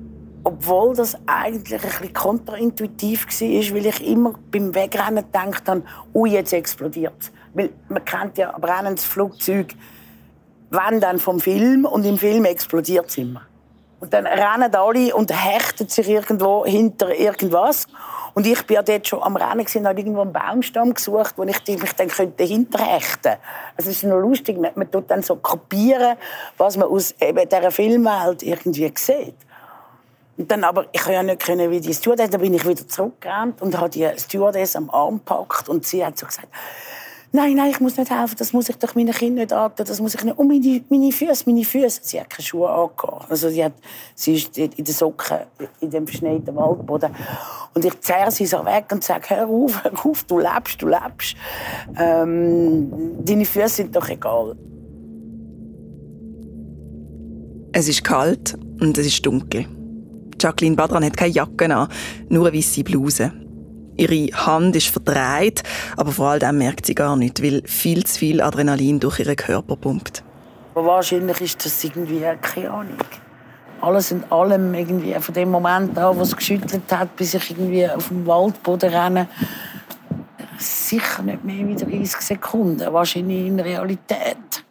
obwohl 0.43 0.96
das 0.96 1.15
eigentlich 1.25 1.82
ein 1.82 1.89
bisschen 1.89 2.13
kontraintuitiv 2.13 3.27
war, 3.27 3.75
weil 3.75 3.86
ich 3.86 4.08
immer 4.08 4.34
beim 4.51 4.74
Wegrennen 4.74 5.24
gedacht 5.25 5.67
habe, 5.67 5.84
ui, 6.13 6.32
jetzt 6.32 6.53
explodiert 6.53 7.32
Weil 7.53 7.70
man 7.88 8.03
kennt 8.03 8.38
ja 8.38 8.58
brennendes 8.58 9.05
Flugzeug, 9.05 9.75
wenn 10.70 11.00
dann 11.00 11.20
vom 11.20 11.39
Film, 11.39 11.86
und 11.86 12.05
im 12.05 12.17
Film 12.17 12.46
explodiert 12.46 13.10
es 13.10 13.17
immer. 13.17 13.41
Und 14.03 14.12
dann 14.12 14.27
rennen 14.27 14.75
alle 14.75 15.15
und 15.15 15.31
hechten 15.31 15.88
sich 15.88 16.10
irgendwo 16.10 16.65
hinter 16.65 17.17
irgendwas. 17.17 17.88
Und 18.33 18.45
ich 18.45 18.62
bin 18.67 18.75
ja 18.75 18.83
dort 18.83 19.07
schon 19.07 19.24
am 19.24 19.38
Rennen 19.38 19.65
und 19.65 19.88
habe 19.88 19.98
irgendwo 19.98 20.19
einen 20.19 20.33
Baumstamm 20.33 20.93
gesucht, 20.93 21.36
wo 21.38 21.43
ich 21.43 21.65
mich 21.65 21.93
dann 21.93 22.10
könnte 22.10 22.43
hinterhechten. 22.43 23.38
Also 23.77 23.89
es 23.89 23.95
ist 23.95 24.03
noch 24.03 24.19
lustig, 24.19 24.60
man, 24.60 24.72
man 24.75 24.91
tut 24.91 25.10
dann 25.10 25.24
so 25.24 25.38
kopieren, 25.38 26.17
was 26.57 26.75
man 26.75 26.89
aus 26.89 27.15
eben 27.22 27.48
dieser 27.48 27.72
Filmwelt 27.72 28.43
irgendwie 28.43 28.91
sieht. 28.93 29.38
Und 30.36 30.51
dann 30.51 30.65
aber, 30.65 30.86
ich 30.91 31.00
konnte 31.00 31.13
ja 31.13 31.24
nicht 31.24 31.41
können, 31.41 31.72
wie 31.72 31.79
die 31.79 31.93
Stewardess, 31.93 32.29
dann 32.29 32.41
bin 32.41 32.53
ich 32.53 32.67
wieder 32.67 32.86
zurückgerannt 32.86 33.62
und 33.62 33.77
habe 33.77 33.89
die 33.89 34.05
Stewardess 34.17 34.75
am 34.75 34.89
Arm 34.89 35.19
gepackt 35.19 35.69
und 35.69 35.86
sie 35.86 36.05
hat 36.05 36.17
so 36.17 36.25
gesagt, 36.25 36.50
Nein, 37.35 37.55
nein, 37.55 37.71
ich 37.71 37.79
muss 37.79 37.97
nicht 37.97 38.11
helfen, 38.11 38.35
das 38.37 38.53
muss 38.53 38.69
ich 38.69 38.75
doch 38.75 38.93
meinen 38.93 39.11
Kindern 39.11 39.45
nicht 39.45 39.53
antun, 39.53 39.87
das 39.87 39.99
muss 39.99 40.13
ich 40.13 40.23
nicht. 40.23 40.37
Und 40.37 40.47
meine, 40.47 40.83
meine 40.87 41.11
Füße, 41.11 41.45
meine 41.47 41.63
Füße, 41.63 42.01
sie 42.03 42.21
hat 42.21 42.29
keine 42.29 42.45
Schuhe 42.45 42.69
angehabt. 42.69 43.31
Also 43.31 43.49
sie, 43.49 43.65
hat, 43.65 43.73
sie 44.13 44.35
ist 44.35 44.55
in 44.55 44.69
den 44.69 44.85
Socken, 44.85 45.39
in 45.81 45.89
dem 45.89 46.05
verschneiten 46.05 46.55
Waldboden. 46.55 47.09
Und 47.73 47.83
ich 47.83 47.99
zerre 48.01 48.29
sie 48.29 48.45
so 48.45 48.63
weg 48.63 48.85
und 48.91 49.03
sage, 49.03 49.31
hör 49.31 49.47
auf, 49.47 49.83
hör 49.83 50.05
auf, 50.05 50.23
du 50.25 50.37
lebst, 50.37 50.79
du 50.79 50.87
lebst. 50.87 51.35
Ähm, 51.97 52.91
deine 53.25 53.45
Füße 53.45 53.67
sind 53.67 53.95
doch 53.95 54.07
egal. 54.07 54.55
Es 57.71 57.87
ist 57.87 58.03
kalt 58.03 58.55
und 58.79 58.95
es 58.99 59.07
ist 59.07 59.25
dunkel. 59.25 59.65
Jacqueline 60.39 60.75
Badran 60.75 61.03
hat 61.03 61.17
keine 61.17 61.33
Jacke 61.33 61.75
an, 61.75 61.87
nur 62.29 62.45
eine 62.45 62.55
weiße 62.55 62.83
Bluse. 62.83 63.31
Ihre 63.95 64.27
Hand 64.45 64.75
ist 64.75 64.88
verdreht, 64.88 65.63
aber 65.97 66.12
vor 66.12 66.29
allem 66.29 66.57
merkt 66.57 66.85
sie 66.85 66.95
gar 66.95 67.15
nicht, 67.15 67.43
weil 67.43 67.62
viel 67.65 68.03
zu 68.03 68.19
viel 68.19 68.41
Adrenalin 68.41 69.00
durch 69.00 69.19
ihren 69.19 69.35
Körper 69.35 69.75
pumpt. 69.75 70.23
Aber 70.75 70.88
wahrscheinlich 70.88 71.39
ist 71.41 71.65
das 71.65 71.83
irgendwie, 71.83 72.21
keine 72.41 72.71
Ahnung. 72.71 72.97
Alles 73.81 74.12
in 74.12 74.23
allem 74.31 74.73
irgendwie, 74.73 75.13
von 75.19 75.35
dem 75.35 75.51
Moment 75.51 75.97
an, 75.97 76.17
wo 76.17 76.21
es 76.21 76.35
geschüttelt 76.35 76.91
hat, 76.91 77.15
bis 77.15 77.33
ich 77.33 77.51
irgendwie 77.51 77.88
auf 77.88 78.07
dem 78.07 78.25
Waldboden 78.25 78.89
renne, 78.89 79.27
sicher 80.57 81.21
nicht 81.21 81.43
mehr 81.43 81.67
wie 81.67 81.75
30 81.75 82.21
Sekunden, 82.21 82.93
wahrscheinlich 82.93 83.45
in 83.45 83.59
Realität. 83.59 84.63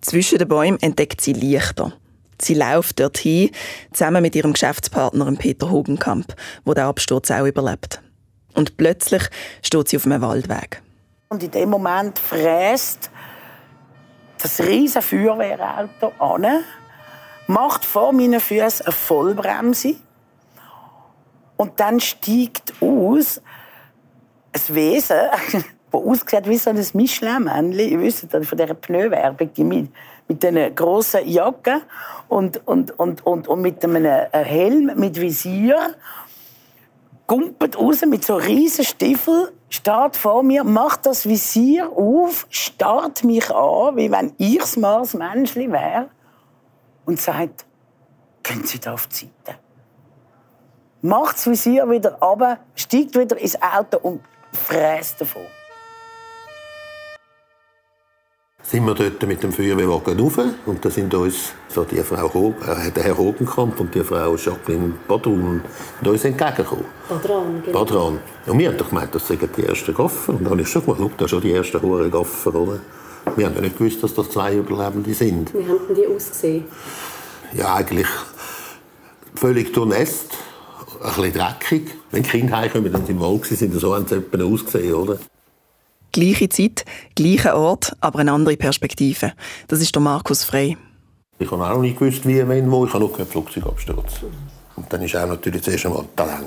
Zwischen 0.00 0.38
den 0.38 0.48
Bäumen 0.48 0.78
entdeckt 0.80 1.20
sie 1.20 1.32
Lichter. 1.32 1.92
Sie 2.40 2.54
läuft 2.54 3.00
dorthin, 3.00 3.50
zusammen 3.92 4.22
mit 4.22 4.36
ihrem 4.36 4.52
Geschäftspartner 4.52 5.32
Peter 5.36 5.70
Hogenkamp, 5.70 6.34
der 6.66 6.74
den 6.74 6.84
Absturz 6.84 7.30
auch 7.30 7.46
überlebt. 7.46 8.02
Und 8.56 8.76
plötzlich 8.76 9.22
steht 9.62 9.88
sie 9.88 9.96
auf 9.96 10.06
einem 10.06 10.22
Waldweg. 10.22 10.82
Und 11.28 11.42
in 11.42 11.50
dem 11.50 11.70
Moment 11.70 12.18
fräst 12.18 13.10
das 14.42 14.60
riesige 14.60 15.02
Feuerwehrauto 15.02 16.12
an, 16.18 16.64
macht 17.46 17.84
vor 17.84 18.12
meinen 18.12 18.40
Füßen 18.40 18.86
eine 18.86 18.92
Vollbremse 18.92 19.96
und 21.56 21.78
dann 21.80 22.00
steigt 22.00 22.74
aus 22.80 23.40
ein 24.52 24.74
Wesen, 24.74 25.16
das 25.90 26.02
aussieht 26.02 26.48
wie 26.48 26.56
so 26.56 26.70
ein 26.70 26.84
Michelin-Männchen. 26.94 27.90
Ihr 27.90 28.00
wisst 28.00 28.26
von 28.30 28.58
dieser 28.58 28.74
Pneuwerbung, 28.74 29.52
die 29.52 29.64
mit, 29.64 29.90
mit 30.28 30.42
diesen 30.42 30.74
grossen 30.74 31.26
Jacken 31.28 31.82
und, 32.28 32.66
und, 32.66 32.98
und, 32.98 33.24
und, 33.24 33.48
und 33.48 33.60
mit 33.60 33.84
einem 33.84 34.04
Helm 34.32 34.92
mit 34.96 35.20
Visier 35.20 35.94
gumpet 37.26 37.78
raus 37.78 38.02
mit 38.06 38.24
so 38.24 38.36
riesen 38.36 38.84
Stiefel, 38.84 39.52
steht 39.68 40.16
vor 40.16 40.42
mir, 40.42 40.64
macht 40.64 41.06
das 41.06 41.26
Visier 41.26 41.90
auf, 41.90 42.46
starrt 42.50 43.24
mich 43.24 43.50
an, 43.50 43.96
wie 43.96 44.10
wenn 44.10 44.32
ich 44.38 44.58
das 44.58 44.76
Mars-Menschli 44.76 45.70
wäre 45.70 46.08
und 47.04 47.20
sagt, 47.20 47.66
gehen 48.42 48.64
Sie 48.64 48.78
da 48.78 48.94
auf 48.94 49.08
die 49.08 49.14
Seite. 49.14 49.58
Macht 51.02 51.36
das 51.36 51.46
Visier 51.46 51.88
wieder 51.90 52.22
ab, 52.22 52.60
steigt 52.74 53.18
wieder 53.18 53.36
ins 53.38 53.60
Auto 53.60 53.98
und 53.98 54.20
fräst 54.52 55.20
davon 55.20 55.46
sind 58.68 58.84
wir 58.84 58.94
dort 58.94 59.24
mit 59.28 59.42
dem 59.42 59.52
Feuerwehrwagen 59.52 60.18
rauf 60.18 60.38
und 60.66 60.84
da 60.84 60.90
sind 60.90 61.14
uns 61.14 61.52
so 61.68 61.84
die 61.84 62.02
Frau 62.02 62.52
äh, 62.66 62.90
der 62.90 63.04
Herr 63.04 63.16
Hogenkamp 63.16 63.78
und 63.78 63.94
die 63.94 64.02
Frau 64.02 64.34
Jacqueline 64.34 64.94
Badrun 65.06 65.62
uns 66.04 66.24
entgegengekommen. 66.24 66.84
Badran, 67.08 67.62
genau. 67.64 67.84
Badran. 67.84 68.18
Und 68.46 68.58
wir 68.58 68.68
haben 68.68 68.76
doch 68.76 68.88
gemeint, 68.88 69.14
das 69.14 69.28
sind 69.28 69.40
die 69.56 69.62
ersten 69.62 69.94
Gaffer. 69.94 70.32
Und 70.32 70.42
dann 70.42 70.50
habe 70.50 70.62
ich 70.62 70.68
schon 70.68 70.84
gemeint, 70.84 71.12
da 71.16 71.28
schon 71.28 71.42
die 71.42 71.52
ersten 71.52 71.80
hohen 71.80 72.10
Gaffer, 72.10 72.54
oder? 72.56 72.80
Wir 73.36 73.46
haben 73.46 73.54
ja 73.54 73.60
nicht 73.60 73.78
gewusst, 73.78 74.02
dass 74.02 74.14
das 74.14 74.30
zwei 74.30 74.56
Überlebende 74.56 75.14
sind. 75.14 75.54
Wie 75.54 75.68
haben 75.68 75.94
die 75.94 76.06
ausgesehen? 76.06 76.64
Ja, 77.52 77.74
eigentlich 77.76 78.08
völlig 79.36 79.72
durchnässt, 79.72 80.32
ein 81.02 81.14
bisschen 81.14 81.32
dreckig. 81.34 81.94
Wenn 82.10 82.24
die 82.24 82.28
Kinder 82.28 82.56
heimkommen, 82.56 82.90
dann 82.90 83.06
sind 83.06 83.20
wir 83.20 83.26
wohl 83.26 83.44
sind 83.44 83.72
so 83.74 83.94
haben 83.94 84.06
sie 84.08 84.42
ausgesehen, 84.42 84.94
oder? 84.94 85.18
Gleiche 86.16 86.48
Zeit, 86.48 86.86
gleicher 87.14 87.58
Ort, 87.58 87.94
aber 88.00 88.20
eine 88.20 88.32
andere 88.32 88.56
Perspektive. 88.56 89.34
Das 89.68 89.82
ist 89.82 89.94
der 89.94 90.00
Markus 90.00 90.44
Frey. 90.44 90.78
Ich 91.38 91.50
habe 91.50 91.62
auch 91.62 91.74
noch 91.74 91.82
nicht 91.82 91.98
gewusst, 91.98 92.26
wie, 92.26 92.48
wenn, 92.48 92.70
wo. 92.70 92.86
Ich 92.86 92.94
habe 92.94 93.00
nur 93.00 93.12
keinen 93.14 93.26
Flugzeugabsturz. 93.26 94.20
Und 94.76 94.90
dann 94.90 95.02
ist 95.02 95.14
auch 95.14 95.26
natürlich 95.26 95.62
zuerst 95.62 95.84
einmal 95.84 96.06
Talent. 96.16 96.46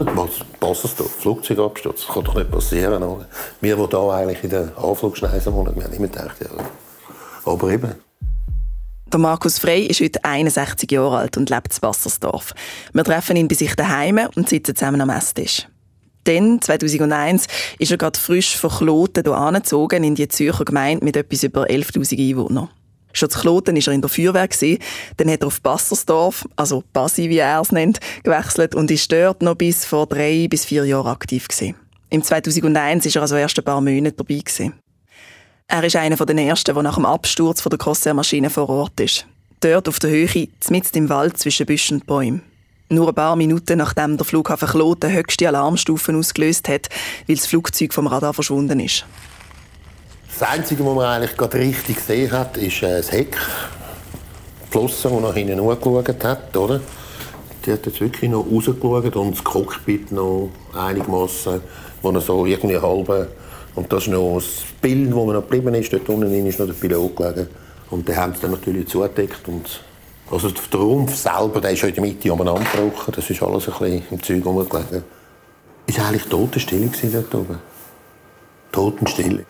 Was 0.00 0.40
passt 0.58 0.98
da? 0.98 1.04
Flugzeugabsturz? 1.04 2.06
Das 2.06 2.12
kann 2.12 2.24
doch 2.24 2.34
nicht 2.34 2.50
passieren. 2.50 3.00
Oder? 3.04 3.28
Wir, 3.60 3.76
die 3.76 3.86
hier 3.86 4.12
eigentlich 4.12 4.42
in 4.42 4.50
der 4.50 4.76
Anflugschneise 4.76 5.54
wohnen, 5.54 5.76
wir 5.76 5.84
haben 5.84 5.92
immer 5.92 6.08
gedacht, 6.08 6.38
ja. 6.40 6.48
Aber 7.44 7.70
eben. 7.70 7.94
Der 9.12 9.20
Markus 9.20 9.60
Frey 9.60 9.86
ist 9.86 10.00
heute 10.00 10.24
61 10.24 10.90
Jahre 10.90 11.18
alt 11.18 11.36
und 11.36 11.50
lebt 11.50 11.72
in 11.72 11.82
Wassersdorf. 11.82 12.52
Wir 12.92 13.04
treffen 13.04 13.36
ihn 13.36 13.46
bei 13.46 13.54
sich 13.54 13.76
daheim 13.76 14.18
und 14.34 14.48
sitzen 14.48 14.74
zusammen 14.74 15.00
am 15.00 15.10
Esstisch. 15.10 15.68
Dann, 16.24 16.60
2001, 16.60 17.46
ist 17.78 17.90
er 17.90 17.98
gerade 17.98 18.18
frisch 18.18 18.56
von 18.56 18.70
Kloten 18.70 19.24
hier 19.24 19.36
angezogen 19.36 20.04
in 20.04 20.14
die 20.14 20.28
Zürcher 20.28 20.64
Gemeinde 20.64 21.04
mit 21.04 21.16
etwas 21.16 21.42
über 21.42 21.64
11.000 21.64 22.30
Einwohnern. 22.30 22.68
Schon 23.12 23.30
zu 23.30 23.40
Kloten 23.40 23.76
war 23.76 23.86
er 23.86 23.92
in 23.92 24.00
der 24.00 24.08
Feuerwehr. 24.08 24.48
Dann 25.16 25.30
hat 25.30 25.42
er 25.42 25.46
auf 25.46 25.60
Bassersdorf, 25.60 26.48
also 26.56 26.82
Basi, 26.92 27.28
wie 27.28 27.38
er 27.38 27.60
es 27.60 27.72
nennt, 27.72 28.00
gewechselt 28.22 28.74
und 28.74 28.90
ist 28.90 29.10
dort 29.12 29.42
noch 29.42 29.54
bis 29.54 29.84
vor 29.84 30.06
drei 30.06 30.46
bis 30.48 30.64
vier 30.64 30.84
Jahren 30.84 31.08
aktiv. 31.08 31.48
Gewesen. 31.48 31.74
Im 32.10 32.22
2001 32.22 33.06
war 33.06 33.16
er 33.16 33.22
also 33.22 33.36
erst 33.36 33.58
ein 33.58 33.64
paar 33.64 33.80
Monate 33.80 34.16
dabei. 34.16 34.38
Gewesen. 34.38 34.74
Er 35.68 35.84
ist 35.84 35.96
einer 35.96 36.16
der 36.16 36.36
ersten, 36.36 36.74
der 36.74 36.82
nach 36.82 36.96
dem 36.96 37.06
Absturz 37.06 37.62
der 37.62 37.78
Crossair-Maschine 37.78 38.50
vor 38.50 38.68
Ort 38.68 39.00
ist. 39.00 39.26
Dort 39.60 39.88
auf 39.88 39.98
der 39.98 40.10
Höhe, 40.10 40.48
mitten 40.70 40.98
im 40.98 41.08
Wald 41.08 41.38
zwischen 41.38 41.66
Büschen 41.66 41.98
und 41.98 42.06
Bäumen. 42.06 42.42
Nur 42.92 43.08
ein 43.08 43.14
paar 43.14 43.36
Minuten 43.36 43.78
nachdem 43.78 44.18
der 44.18 44.26
Flughafen 44.26 44.68
Kloten 44.68 45.10
höchste 45.10 45.48
Alarmstufen 45.48 46.14
ausgelöst 46.14 46.68
hat, 46.68 46.90
weil 47.26 47.36
das 47.36 47.46
Flugzeug 47.46 47.94
vom 47.94 48.06
Radar 48.06 48.34
verschwunden 48.34 48.80
ist. 48.80 49.06
Das 50.38 50.46
Einzige, 50.46 50.84
was 50.84 50.94
man 50.94 51.06
eigentlich 51.06 51.34
gerade 51.38 51.58
richtig 51.58 51.96
gesehen 51.96 52.30
hat, 52.30 52.58
ist 52.58 52.82
äh, 52.82 52.98
das 52.98 53.10
Heck. 53.10 53.34
Die 54.66 54.70
Flosse, 54.70 55.08
die 55.08 55.22
nach 55.22 55.32
hinten 55.32 55.58
angeschaut 55.58 56.22
hat. 56.22 56.54
Oder? 56.54 56.82
Die 57.64 57.72
hat 57.72 57.86
jetzt 57.86 57.98
wirklich 57.98 58.30
noch 58.30 58.44
rausgeschaut 58.44 59.16
und 59.16 59.36
das 59.36 59.42
Cockpit 59.42 60.12
noch 60.12 60.50
einigermaßen, 60.74 61.62
wo 62.02 62.10
er 62.10 62.20
so 62.20 62.44
irgendwie 62.44 62.76
halb... 62.76 63.28
Und 63.74 63.90
das 63.90 64.02
ist 64.02 64.10
noch 64.10 64.34
das 64.34 64.66
Bild, 64.82 65.08
das 65.08 65.14
noch 65.14 65.48
geblieben 65.48 65.74
ist. 65.76 65.90
Dort 65.90 66.06
unten 66.10 66.46
ist 66.46 66.58
noch 66.58 66.66
der 66.66 66.74
Pilot 66.74 67.16
gelegen. 67.16 67.48
Und 67.88 68.06
den 68.06 68.16
haben 68.18 68.34
sie 68.34 68.42
dann 68.42 68.50
natürlich 68.50 68.86
zugedeckt 68.86 69.48
und 69.48 69.80
also 70.32 70.50
der 70.50 70.80
Rumpf 70.80 71.14
selber, 71.14 71.60
der 71.60 71.72
ist 71.72 71.82
in 71.84 71.94
der 71.94 72.02
Mitte 72.02 72.32
umeinander 72.32 72.64
gebrochen. 72.64 73.12
Das 73.14 73.28
ist 73.28 73.42
alles 73.42 73.68
ein 73.68 73.78
bisschen 73.78 74.02
im 74.10 74.22
Zeug 74.22 74.44
rumgelegen. 74.44 75.04
Es 75.86 75.98
war 75.98 76.06
eigentlich 76.06 76.24
Totenstille 76.24 76.90
dort 77.12 77.34
oben. 77.34 77.58
Totenstille. 78.72 79.44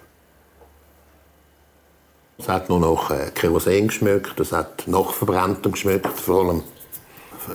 Es 2.38 2.48
hat 2.48 2.68
nur 2.68 2.80
noch 2.80 3.10
äh, 3.10 3.30
Kerosin 3.32 3.86
geschmeckt, 3.86 4.40
es 4.40 4.50
hat 4.50 4.88
nach 4.88 5.12
Verbranntem 5.12 5.70
geschmeckt, 5.70 6.08
vor 6.18 6.40
allem 6.40 6.62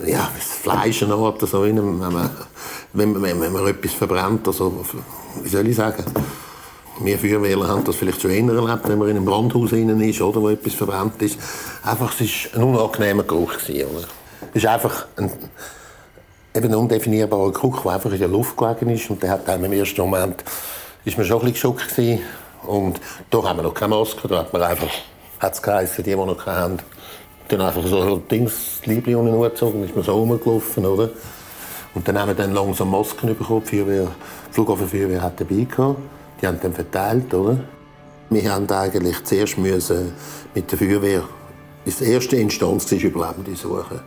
ja, 0.06 0.30
das 0.34 0.46
Fleisch 0.46 1.00
so, 1.00 1.62
wenn 1.62 1.98
man, 1.98 2.30
wenn, 2.92 3.12
man, 3.12 3.40
wenn 3.40 3.52
man 3.52 3.66
etwas 3.66 3.92
verbrennt, 3.92 4.46
also, 4.46 4.84
wie 5.42 5.48
soll 5.48 5.68
ich 5.68 5.76
sagen, 5.76 6.04
wir 7.00 7.18
Feuerwehrler 7.18 7.68
haben 7.68 7.84
das 7.84 7.96
vielleicht 7.96 8.20
schon 8.20 8.30
eher 8.30 8.52
erlebt, 8.52 8.88
wenn 8.88 8.98
man 8.98 9.08
in 9.08 9.16
einem 9.16 9.24
Brandhaus 9.24 9.72
ist, 9.72 10.20
oder, 10.20 10.40
wo 10.40 10.48
etwas 10.48 10.74
verbrannt 10.74 11.20
ist. 11.22 11.38
Einfach, 11.84 12.12
es 12.20 12.52
war 12.52 12.60
ein 12.60 12.68
unangenehmer 12.68 13.22
Geruch. 13.22 13.54
Oder? 13.68 14.08
Es 14.52 14.62
ist 14.62 14.66
einfach 14.66 15.06
ein, 15.16 15.30
eben 16.54 16.68
ein 16.68 16.74
undefinierbarer 16.74 17.52
Geruch, 17.52 17.82
der 17.82 17.92
einfach 17.92 18.12
in 18.12 18.18
der 18.18 18.28
Luft 18.28 18.56
gelegen 18.56 18.90
ist. 18.90 19.08
Und 19.10 19.22
der 19.22 19.30
hat 19.30 19.48
einem 19.48 19.64
im 19.64 19.72
ersten 19.72 20.00
Moment 20.00 20.44
ist 21.04 21.16
man 21.16 21.26
schon 21.26 21.40
ein 21.40 21.52
bisschen 21.52 21.74
geschockt 21.74 21.96
gewesen. 21.96 22.20
Und 22.66 23.00
da 23.30 23.42
haben 23.42 23.58
wir 23.58 23.62
noch 23.62 23.74
keine 23.74 23.94
Maske, 23.94 24.28
da 24.28 24.38
hat 24.38 24.52
man 24.52 24.62
einfach, 24.62 24.90
hat 25.38 25.54
es 25.54 25.62
geheißen, 25.62 26.04
die, 26.04 26.10
die 26.10 26.16
noch 26.16 26.36
keine 26.36 26.58
haben, 26.58 26.78
dann 27.48 27.60
einfach 27.62 27.86
so 27.86 28.16
Dings, 28.16 28.80
Liebling 28.84 29.16
unten 29.16 29.34
angezogen, 29.34 29.84
ist 29.84 29.94
man 29.94 30.04
so 30.04 30.12
rumgelaufen, 30.12 30.84
oder? 30.84 31.10
Und 31.94 32.06
dann 32.06 32.18
haben 32.18 32.28
wir 32.28 32.34
dann 32.34 32.52
langsam 32.52 32.90
Masken 32.90 33.28
bekommen, 33.28 33.62
die 33.64 33.76
Feuerwehr, 33.76 34.08
Flughafenfeuerwehr 34.50 35.22
hat 35.22 35.40
dabei 35.40 35.64
gehabt. 35.64 35.98
Die 36.40 36.46
haben 36.46 36.58
dann 36.60 36.72
verteilt, 36.72 37.32
oder? 37.34 37.58
Wir 38.30 38.52
haben 38.52 38.68
eigentlich 38.70 39.24
zuerst 39.24 39.58
müssen 39.58 40.12
mit 40.54 40.70
der 40.70 40.78
Feuerwehr 40.78 41.22
in 41.84 42.06
erste 42.06 42.36
Instanz 42.36 42.90
Überlebende 42.92 43.56
suchen. 43.56 44.00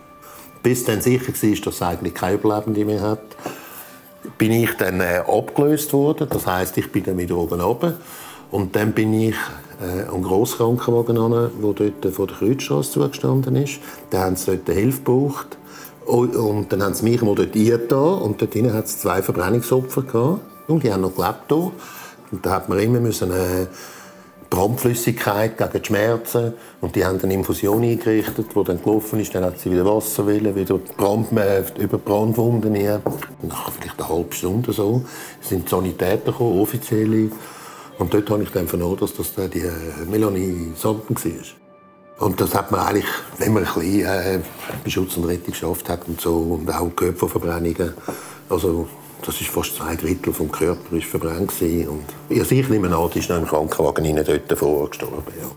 Bis 0.61 0.83
dann 0.85 1.01
sicher 1.01 1.33
war, 1.33 1.55
dass 1.65 1.75
es 1.75 1.81
eigentlich 1.81 2.13
keine 2.13 2.35
Überlebende 2.35 2.85
mehr 2.85 3.01
hat, 3.01 3.23
bin 4.38 4.51
ich 4.51 4.71
dann 4.77 5.01
äh, 5.01 5.23
abgelöst 5.27 5.91
worden. 5.93 6.27
Das 6.29 6.45
heißt, 6.45 6.77
ich 6.77 6.91
bin 6.91 7.03
dann 7.03 7.17
wieder 7.17 7.35
oben 7.35 7.59
runter. 7.59 7.95
Und 8.51 8.75
dann 8.75 8.91
bin 8.91 9.13
ich 9.13 9.35
äh, 9.81 10.07
am 10.07 10.21
Grosskrankenwagen 10.21 11.17
an, 11.17 11.31
der 11.31 11.73
dort 11.73 12.13
vor 12.13 12.27
der 12.27 12.38
Kreuzstraße 12.38 12.91
zugestanden 12.91 13.55
ist. 13.55 13.79
Dann 14.11 14.21
haben 14.21 14.35
sie 14.35 14.57
dort 14.57 14.77
Hilfe 14.77 15.00
gebraucht. 15.00 15.57
Und 16.05 16.71
dann 16.71 16.83
haben 16.83 16.93
sie 16.93 17.03
mich 17.03 17.21
dort 17.21 17.55
eingetan. 17.55 18.21
Und 18.21 18.41
dort 18.41 18.55
hat 18.73 18.85
es 18.85 19.00
zwei 19.00 19.23
Verbrennungsopfer 19.23 20.03
gehabt. 20.03 20.41
Und 20.67 20.83
die 20.83 20.93
haben 20.93 21.01
noch 21.01 21.15
gelebt 21.15 21.45
hier. 21.50 21.71
Und 22.31 22.45
da 22.45 22.51
hat 22.51 22.69
man 22.69 22.79
immer 22.79 23.00
müssen, 23.00 23.31
äh, 23.31 23.67
Brandflüssigkeit 24.51 25.57
gegen 25.57 25.85
Schmerzen 25.85 26.53
und 26.81 26.95
die 26.95 27.05
haben 27.05 27.21
eine 27.23 27.33
Infusion 27.33 27.83
eingerichtet, 27.83 28.47
die 28.53 28.63
dann 28.65 28.83
gelaufen 28.83 29.21
ist. 29.21 29.33
Dann 29.33 29.45
hat 29.45 29.59
sie 29.59 29.71
wieder 29.71 29.85
Wasser 29.85 30.25
wollen, 30.25 30.53
wieder 30.53 30.77
Brand, 30.97 31.31
äh, 31.38 31.63
über 31.79 31.97
Brandwunden 31.97 32.75
hin. 32.75 33.00
Nach 33.43 33.71
vielleicht 33.71 33.97
eine 33.97 34.09
halbe 34.09 34.35
Stunde 34.35 34.73
so 34.73 35.05
sind 35.39 35.65
die 35.65 35.69
Sanitäter 35.69 36.33
gekommen, 36.33 36.59
offizielle. 36.59 37.31
Und 37.97 38.13
dort 38.13 38.29
habe 38.29 38.43
ich 38.43 38.51
dann 38.51 38.67
vernommen, 38.67 38.97
dass 38.97 39.13
das 39.13 39.33
die 39.33 39.59
äh, 39.59 39.71
Melanie 40.09 40.73
Santen 40.75 41.15
war. 41.15 42.27
Und 42.27 42.41
das 42.41 42.53
hat 42.53 42.71
man 42.71 42.81
eigentlich, 42.81 43.05
wenn 43.38 43.53
man 43.53 43.65
ein 43.65 43.73
bisschen 43.73 44.05
äh, 44.05 44.39
bei 44.83 44.89
Schutz 44.89 45.15
und 45.15 45.25
Rettung 45.25 45.53
geschafft 45.53 45.88
hat 45.89 46.07
und 46.07 46.19
so, 46.19 46.59
und 46.59 46.69
auch 46.69 46.89
Körperverbrennungen, 46.93 47.93
also 48.50 48.88
das 49.25 49.39
ist 49.39 49.49
fast 49.49 49.75
zwei 49.75 49.95
Drittel 49.95 50.33
vom 50.33 50.51
Körper 50.51 50.95
ist 50.95 51.07
verbrannt 51.07 51.57
gewesen. 51.57 51.89
und 51.89 52.05
ja, 52.29 52.43
ich 52.43 52.69
nehme 52.69 52.95
an, 52.95 53.09
die 53.13 53.19
ist 53.19 53.29
noch 53.29 53.37
im 53.37 53.45
Krankenwagen 53.45 54.03
hinein 54.03 54.25
dort 54.25 54.57
vorgestorben. 54.57 55.33
Ja. 55.39 55.47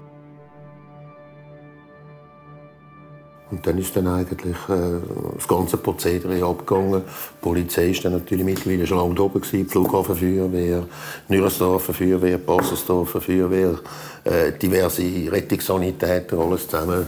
Und 3.50 3.64
dann 3.66 3.78
ist 3.78 3.94
dann 3.94 4.08
eigentlich 4.08 4.56
äh, 4.68 5.00
das 5.36 5.46
ganze 5.46 5.76
Prozedere 5.76 6.44
abgegangen. 6.44 7.02
Die 7.02 7.40
Polizei 7.40 7.90
ist 7.90 8.04
dann 8.04 8.14
natürlich 8.14 8.44
mittlerweile 8.44 8.86
schon 8.86 8.98
lange 8.98 9.20
oben 9.20 9.40
gewesen, 9.40 9.68
Flughafenfeuerwehr, 9.68 10.86
Nürnsdorfer 11.28 11.94
Feuerwehr, 11.94 12.38
Bassersdorfer 12.38 13.20
Feuerwehr, 13.20 13.78
äh, 14.24 14.50
diverse 14.52 15.02
Rettungssanitäter, 15.30 16.36
alles 16.38 16.66
zusammen. 16.66 17.06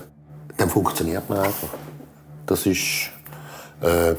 Dann 0.57 0.71
funktioniert 0.71 1.29
man 1.29 1.39
einfach. 1.39 1.71
Das 2.47 2.65
ist 2.65 3.11
äh, 3.81 4.15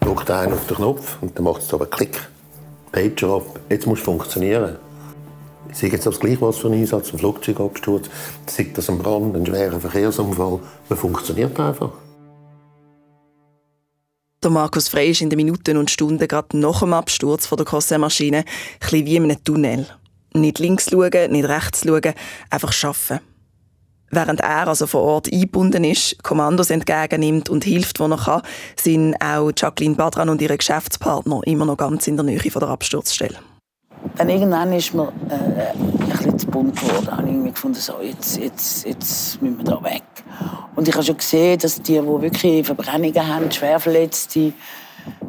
drückt 0.00 0.30
einer 0.30 0.54
auf 0.54 0.66
den 0.66 0.76
Knopf 0.76 1.18
und 1.20 1.36
dann 1.36 1.44
macht 1.44 1.62
es 1.62 1.72
einen 1.72 1.90
Klick. 1.90 2.28
Pager 2.92 3.36
ab. 3.36 3.60
Jetzt 3.68 3.86
muss 3.86 3.98
es 3.98 4.04
funktionieren. 4.04 4.76
Sei 5.72 5.88
jetzt 5.88 6.06
das 6.06 6.20
gleich 6.20 6.40
was 6.40 6.58
für 6.58 6.68
ein 6.68 6.74
Einsatz, 6.74 7.12
ein 7.12 7.18
Flugzeugabsturz, 7.18 8.08
sei 8.46 8.70
das 8.72 8.88
ein 8.88 8.98
Brand, 8.98 9.36
ein 9.36 9.44
schwerer 9.44 9.80
Verkehrsunfall. 9.80 10.60
Man 10.88 10.98
funktioniert 10.98 11.58
einfach. 11.58 11.90
Der 14.42 14.50
Markus 14.50 14.88
Frey 14.88 15.10
ist 15.10 15.22
in 15.22 15.28
den 15.28 15.38
Minuten 15.38 15.76
und 15.76 15.90
Stunden 15.90 16.28
gerade 16.28 16.56
nach 16.56 16.80
dem 16.80 16.92
Absturz 16.92 17.46
von 17.46 17.56
der 17.56 17.66
Kossenmaschine 17.66 18.44
ein 18.80 19.04
wie 19.04 19.16
in 19.16 19.24
einem 19.24 19.42
Tunnel. 19.42 19.86
Nicht 20.34 20.58
links 20.58 20.88
schauen, 20.90 21.32
nicht 21.32 21.48
rechts 21.48 21.82
schauen, 21.84 22.14
einfach 22.50 22.84
arbeiten. 22.84 23.35
Während 24.10 24.40
er 24.40 24.68
also 24.68 24.86
vor 24.86 25.02
Ort 25.02 25.32
eingebunden 25.32 25.84
ist, 25.84 26.22
Kommandos 26.22 26.70
entgegennimmt 26.70 27.48
und 27.48 27.64
hilft, 27.64 28.00
wo 28.00 28.06
er 28.06 28.16
kann, 28.16 28.42
sind 28.76 29.16
auch 29.20 29.50
Jacqueline 29.56 29.96
Badran 29.96 30.28
und 30.28 30.40
ihre 30.40 30.56
Geschäftspartner 30.56 31.40
immer 31.44 31.64
noch 31.64 31.76
ganz 31.76 32.06
in 32.06 32.16
der 32.16 32.24
Nähe 32.24 32.38
von 32.38 32.60
der 32.60 32.68
Absturzstelle. 32.68 33.36
Dann 34.16 34.28
irgendwann 34.28 34.72
ist 34.72 34.94
mir 34.94 35.12
äh, 35.28 36.28
ein 36.28 36.38
zu 36.38 36.46
bunt 36.46 36.76
geworden. 36.76 37.46
Ich 37.46 37.54
gefunden, 37.54 37.80
so, 37.80 37.94
jetzt, 38.00 38.38
jetzt, 38.38 38.86
jetzt 38.86 39.42
müssen 39.42 39.58
wir 39.58 39.64
da 39.64 39.82
weg. 39.82 40.02
Und 40.74 40.86
ich 40.86 40.94
habe 40.94 41.04
schon 41.04 41.16
gesehen, 41.16 41.58
dass 41.58 41.80
die, 41.80 41.94
die 41.94 42.06
wirklich 42.06 42.66
Verbrennungen 42.66 43.26
haben, 43.26 43.50
Schwerverletzte, 43.50 44.52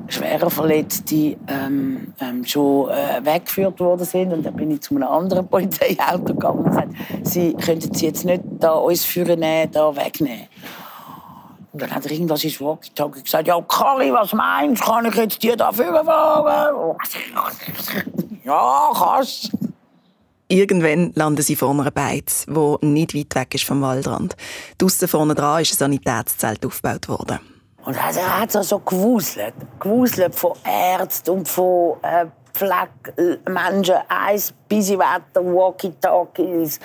schwerer 0.08 0.50
Verletzte 0.50 1.38
ähm, 1.48 2.14
ähm, 2.20 2.46
schon 2.46 2.90
äh, 2.90 3.24
weggeführt 3.24 3.80
worden 3.80 4.06
sind. 4.06 4.34
Und 4.34 4.46
dann 4.46 4.56
bin 4.56 4.72
ich 4.72 4.82
zu 4.82 4.96
einem 4.96 5.08
anderen 5.08 5.48
Polizeiauto 5.48 6.34
gegangen 6.34 6.60
und 6.60 6.70
gesagt, 6.70 6.94
sie 7.24 7.54
könnten 7.54 7.94
sie 7.94 8.08
jetzt 8.08 8.26
nicht 8.26 8.44
da 8.60 8.74
uns 8.74 9.06
führen, 9.06 9.42
da 9.72 9.96
wegnehmen. 9.96 10.48
Und 11.74 11.82
dann 11.82 11.94
hat 11.94 12.06
er 12.06 12.12
irgendwas 12.12 12.44
ins 12.44 12.60
Walkie-Talkie 12.60 13.22
gesagt, 13.22 13.48
ja, 13.48 13.62
Kali, 13.62 14.12
was 14.12 14.34
meinst 14.34 14.82
du, 14.82 14.86
kann 14.86 15.06
ich 15.06 15.16
jetzt 15.16 15.44
die 15.44 15.56
da 15.56 15.72
fahren? 15.72 16.96
ja, 18.44 18.90
kannst 18.94 19.52
Irgendwann 20.50 21.12
landen 21.14 21.42
sie 21.42 21.58
vor 21.58 21.72
einer 21.72 21.92
Beiz, 21.92 22.46
wo 22.48 22.80
nicht 22.82 23.14
weit 23.14 23.36
weg 23.36 23.54
ist 23.56 23.66
vom 23.66 23.82
Waldrand. 23.82 24.38
Draussen 24.78 25.10
vorne 25.10 25.36
dran 25.36 25.62
ist 25.62 25.74
ein 25.74 25.78
Sanitätszelt 25.78 26.66
aufgebaut 26.66 27.10
worden. 27.10 27.40
Und 27.88 27.98
also, 28.06 28.20
er 28.20 28.42
hat 28.42 28.52
so 28.52 28.80
gewuselt. 28.80 29.54
Gewuselt 29.80 30.36
von 30.36 30.52
Ärzten 30.66 31.32
und 31.32 31.48
von 31.48 31.96
äh, 32.02 32.26
Pflegemenschen. 32.52 33.96
Ein 34.10 34.42
busy 34.68 35.00
Wetter, 35.00 35.42
Walkie-Talkies, 35.42 36.82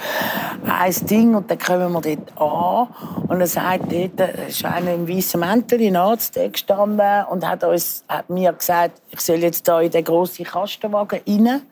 ein 0.65 1.07
Ding. 1.09 1.35
Und 1.35 1.51
dann 1.51 1.59
kommen 1.59 1.93
wir 1.93 2.01
dort 2.01 2.41
an. 2.41 3.27
Und 3.27 3.41
er 3.41 3.49
sagt, 3.49 3.91
dort 3.91 4.21
äh, 4.21 4.47
ist 4.47 4.65
einer 4.65 4.95
im 4.95 5.09
weißen 5.09 5.41
Mäntel, 5.41 5.81
ein 5.81 5.97
Arzt, 5.97 6.35
gestanden 6.35 7.25
und 7.31 7.49
hat, 7.49 7.65
uns, 7.65 8.05
hat 8.09 8.31
mir 8.31 8.53
gesagt, 8.53 9.03
ich 9.11 9.19
soll 9.19 9.39
jetzt 9.39 9.67
hier 9.67 9.81
in 9.81 9.91
den 9.91 10.05
grossen 10.05 10.45
Kastenwagen 10.45 11.21
rein. 11.27 11.63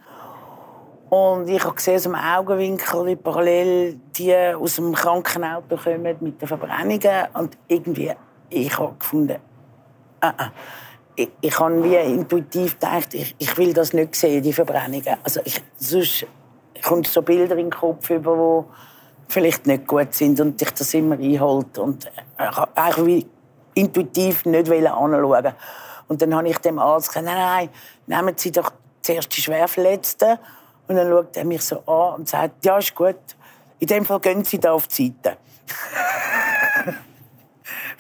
Und 1.08 1.48
ich 1.48 1.62
habe 1.62 1.76
gesehen, 1.76 1.94
aus 1.94 2.02
dem 2.02 2.16
Augenwinkel, 2.16 3.06
wie 3.06 3.14
parallel 3.14 3.94
die 4.16 4.34
aus 4.34 4.74
dem 4.74 4.92
Krankenauto 4.92 5.76
kommen 5.76 6.16
mit 6.18 6.40
den 6.42 6.48
Verbrennungen. 6.48 7.28
Und 7.34 7.56
irgendwie 7.68 8.12
ich 8.50 8.78
habe 8.78 8.94
gefunden, 8.98 9.38
äh, 10.20 10.26
äh. 10.26 10.50
Ich, 11.16 11.28
ich 11.40 11.60
habe 11.60 11.82
wie 11.82 11.96
intuitiv 11.96 12.78
gedacht, 12.78 13.14
ich, 13.14 13.34
ich 13.38 13.58
will 13.58 13.72
das 13.74 13.92
nicht 13.92 14.14
sehen, 14.14 14.42
die 14.42 14.52
Verbrennungen. 14.52 15.16
Also 15.22 15.40
ich, 15.44 15.60
sonst 15.76 16.26
kommen 16.82 17.04
so 17.04 17.20
Bilder 17.20 17.56
in 17.56 17.66
den 17.66 17.70
Kopf 17.70 18.08
über, 18.10 18.64
die 18.66 19.32
vielleicht 19.32 19.66
nicht 19.66 19.86
gut 19.86 20.14
sind 20.14 20.40
und 20.40 20.60
dich 20.60 20.70
das 20.70 20.94
immer 20.94 21.18
einholt. 21.18 21.78
Und 21.78 22.06
ich 22.06 22.56
habe 22.56 22.70
eigentlich 22.74 23.26
intuitiv 23.74 24.46
nicht 24.46 24.70
anschauen. 24.70 25.52
Und 26.08 26.22
dann 26.22 26.34
habe 26.34 26.48
ich 26.48 26.58
dem 26.58 26.78
Arzt 26.78 27.08
gesagt, 27.08 27.26
nein, 27.26 27.36
nein, 28.06 28.22
nehmen 28.22 28.34
Sie 28.36 28.50
doch 28.50 28.72
zuerst 29.02 29.36
die 29.36 29.42
Schwerverletzten. 29.42 30.38
Und 30.88 30.96
dann 30.96 31.08
schaut 31.08 31.36
er 31.36 31.44
mich 31.44 31.62
so 31.62 31.80
an 31.86 32.20
und 32.20 32.28
sagt, 32.28 32.64
ja, 32.64 32.78
ist 32.78 32.94
gut. 32.94 33.16
In 33.78 33.86
dem 33.86 34.04
Fall 34.04 34.20
gehen 34.20 34.44
Sie 34.44 34.58
da 34.58 34.72
auf 34.72 34.88
die 34.88 35.14
Seite. 35.22 35.36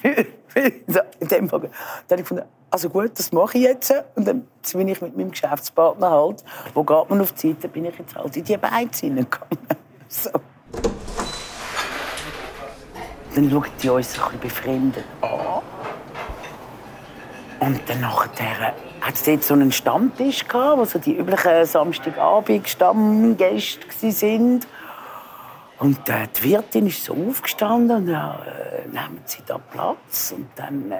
in 1.20 1.28
dem 1.28 1.48
Fall. 1.48 1.70
Dann 2.08 2.18
habe 2.18 2.34
ich 2.34 2.42
also 2.70 2.88
gut, 2.88 3.18
das 3.18 3.32
mache 3.32 3.58
ich 3.58 3.64
jetzt. 3.64 3.92
Und 4.14 4.26
dann 4.26 4.46
bin 4.72 4.88
ich 4.88 5.00
mit 5.00 5.16
meinem 5.16 5.32
Geschäftspartner 5.32 6.10
halt, 6.10 6.44
wo 6.74 6.84
geht 6.84 7.10
man 7.10 7.20
auf 7.20 7.32
die 7.32 7.48
Seite, 7.48 7.68
bin 7.68 7.84
ich 7.84 7.98
jetzt 7.98 8.14
halt 8.14 8.36
in 8.36 8.44
die 8.44 8.56
Beine 8.56 8.90
hineingegangen. 8.92 9.58
So. 10.12 10.28
Dann 13.32 13.48
schauen 13.48 13.66
die 13.80 13.88
uns 13.88 14.18
ein 14.18 14.24
bisschen 14.24 14.40
befremdet 14.40 15.04
an. 15.20 15.62
Und 17.60 17.80
dann 17.88 18.00
nachher 18.00 18.74
hat 19.00 19.14
es 19.14 19.22
dort 19.22 19.44
so 19.44 19.54
einen 19.54 19.70
Stammtisch 19.70 20.48
gehabt, 20.48 20.78
wo 20.78 20.84
so 20.84 20.98
die 20.98 21.16
üblichen 21.16 21.64
Samstagabend-Stammgäste 21.64 23.86
waren. 24.02 24.66
Und 25.80 26.08
äh, 26.10 26.28
die 26.36 26.50
Wirtin 26.50 26.86
ist 26.86 27.04
so 27.04 27.14
aufgestanden 27.14 27.96
und 27.96 28.08
äh, 28.08 28.86
nehmen 28.86 29.20
Sie 29.24 29.42
da 29.46 29.56
Platz. 29.56 30.32
Und 30.36 30.48
dann 30.54 30.92
äh, 30.92 30.96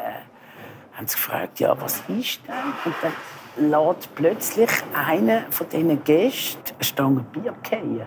haben 0.94 1.06
sie 1.06 1.16
gefragt, 1.16 1.60
ja, 1.60 1.78
was 1.80 2.02
ist 2.08 2.40
denn? 2.48 2.54
Und 2.84 2.94
dann 3.02 3.70
lädt 3.70 4.14
plötzlich 4.14 4.70
einer 4.94 5.42
von 5.50 5.68
diesen 5.68 6.02
Gästen 6.02 6.74
eine 6.74 6.84
Stange 6.84 7.20
Bier 7.32 7.54
fallen. 7.62 8.06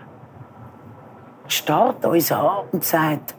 Starrt 1.48 2.06
uns 2.06 2.32
an 2.32 2.66
und 2.72 2.84
sagt, 2.84 3.36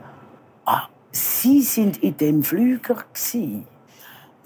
ah, 0.64 0.88
Sie 1.10 1.62
sind 1.62 2.02
in 2.02 2.16
dem 2.16 2.42
Flüger 2.42 2.94
gewesen. 2.94 3.66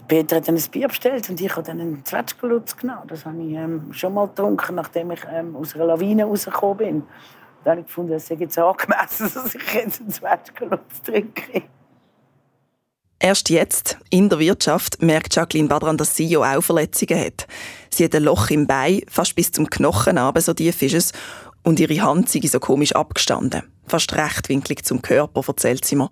Peter 0.07 0.37
hat 0.37 0.48
dann 0.48 0.57
ein 0.57 0.70
Bier 0.70 0.88
bestellt 0.88 1.29
und 1.29 1.40
ich 1.40 1.51
habe 1.51 1.62
dann 1.62 1.81
einen 1.81 2.05
Zwetschgenlutz 2.05 2.77
genommen. 2.77 3.03
Das 3.09 3.27
habe 3.27 3.42
ich 3.42 3.53
ähm, 3.53 3.92
schon 3.92 4.14
mal 4.14 4.29
getrunken, 4.29 4.77
nachdem 4.77 5.11
ich 5.11 5.20
ähm, 5.31 5.55
aus 5.57 5.74
einer 5.74 5.85
Lawine 5.85 6.24
rausgekommen 6.24 6.77
bin. 6.79 7.03
Dann 7.64 7.73
habe 7.73 7.81
ich 7.81 7.87
gefunden, 7.87 8.12
es 8.12 8.27
sei 8.27 8.37
jetzt 8.37 8.59
angemessen, 8.59 9.31
dass 9.35 9.55
ich 9.55 9.75
jetzt 9.75 10.01
einen 10.01 10.11
Zwetschgenlutz 10.11 11.03
trinke. 11.05 11.62
Erst 13.21 13.51
jetzt, 13.51 13.99
in 14.11 14.29
der 14.29 14.38
Wirtschaft, 14.38 15.03
merkt 15.03 15.35
Jacqueline 15.35 15.68
Badran, 15.68 15.97
dass 15.97 16.14
sie 16.14 16.27
ja 16.27 16.57
auch 16.57 16.62
Verletzungen 16.62 17.18
hat. 17.18 17.49
Sie 17.90 18.05
hat 18.05 18.14
ein 18.14 18.23
Loch 18.23 18.49
im 18.51 18.68
Bein, 18.68 19.01
fast 19.09 19.35
bis 19.35 19.51
zum 19.51 19.68
Knochen 19.68 20.18
aber 20.18 20.40
so 20.40 20.55
tief 20.55 20.81
ist 20.83 20.94
es. 20.94 21.12
Und 21.64 21.81
ihre 21.81 22.01
Hand 22.01 22.29
sei 22.29 22.40
so 22.47 22.61
komisch 22.61 22.92
abgestanden. 22.92 23.64
Fast 23.88 24.14
rechtwinklig 24.14 24.85
zum 24.85 25.03
Körper, 25.03 25.42
erzählt 25.47 25.85
sie 25.85 25.97
mir. 25.97 26.11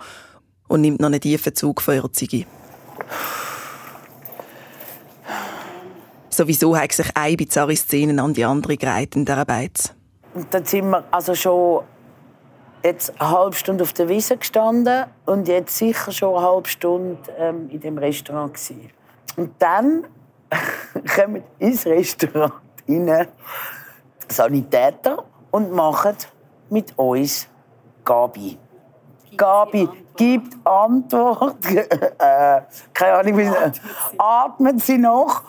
Und 0.67 0.81
nimmt 0.81 0.99
noch 0.99 1.07
einen 1.07 1.21
tiefen 1.21 1.55
Zug 1.55 1.81
von 1.81 1.95
ihrer 1.95 2.13
Ziege. 2.13 2.45
Sowieso 6.29 6.77
hat 6.77 6.93
sich 6.93 7.07
eine 7.15 7.37
bizarre 7.37 7.77
Szene 7.77 8.21
an 8.21 8.35
die 8.35 8.45
andere 8.45 8.77
gereiht 8.77 9.15
in 9.15 9.25
dieser 9.25 9.45
Beiz. 9.45 9.96
Und 10.37 10.53
dann 10.53 10.67
sind 10.67 10.91
wir 10.91 11.03
also 11.11 11.35
schon 11.35 11.83
jetzt 12.85 13.19
eine 13.19 13.31
halbe 13.31 13.57
Stunde 13.57 13.85
auf 13.85 13.95
der 13.95 14.07
Wiese 14.11 14.37
gestanden 14.37 15.07
und 15.25 15.49
jetzt 15.49 15.79
sicher 15.79 16.13
schon 16.13 16.37
eine 16.37 16.47
halbe 16.47 16.69
Stunde 16.69 17.19
ähm, 17.39 17.71
in 17.71 17.81
dem 17.81 17.97
Restaurant 17.97 18.53
gewesen. 18.53 18.91
Und 19.39 19.55
dann 19.59 20.05
kommen 21.17 21.43
ins 21.59 21.87
Restaurant 21.87 22.53
rein 22.87 23.29
Sanitäter 24.29 25.25
und 25.53 25.73
machen 25.73 26.17
mit 26.69 26.93
uns 26.99 27.49
Gabi. 28.05 28.59
Gabi 29.39 29.89
gibt 30.17 30.55
Antwort. 30.67 31.65
äh, 31.67 32.61
keine 32.93 33.15
Ahnung, 33.15 33.39
wie 33.39 33.51
atmet 34.19 34.83
sie 34.83 34.99
noch 34.99 35.45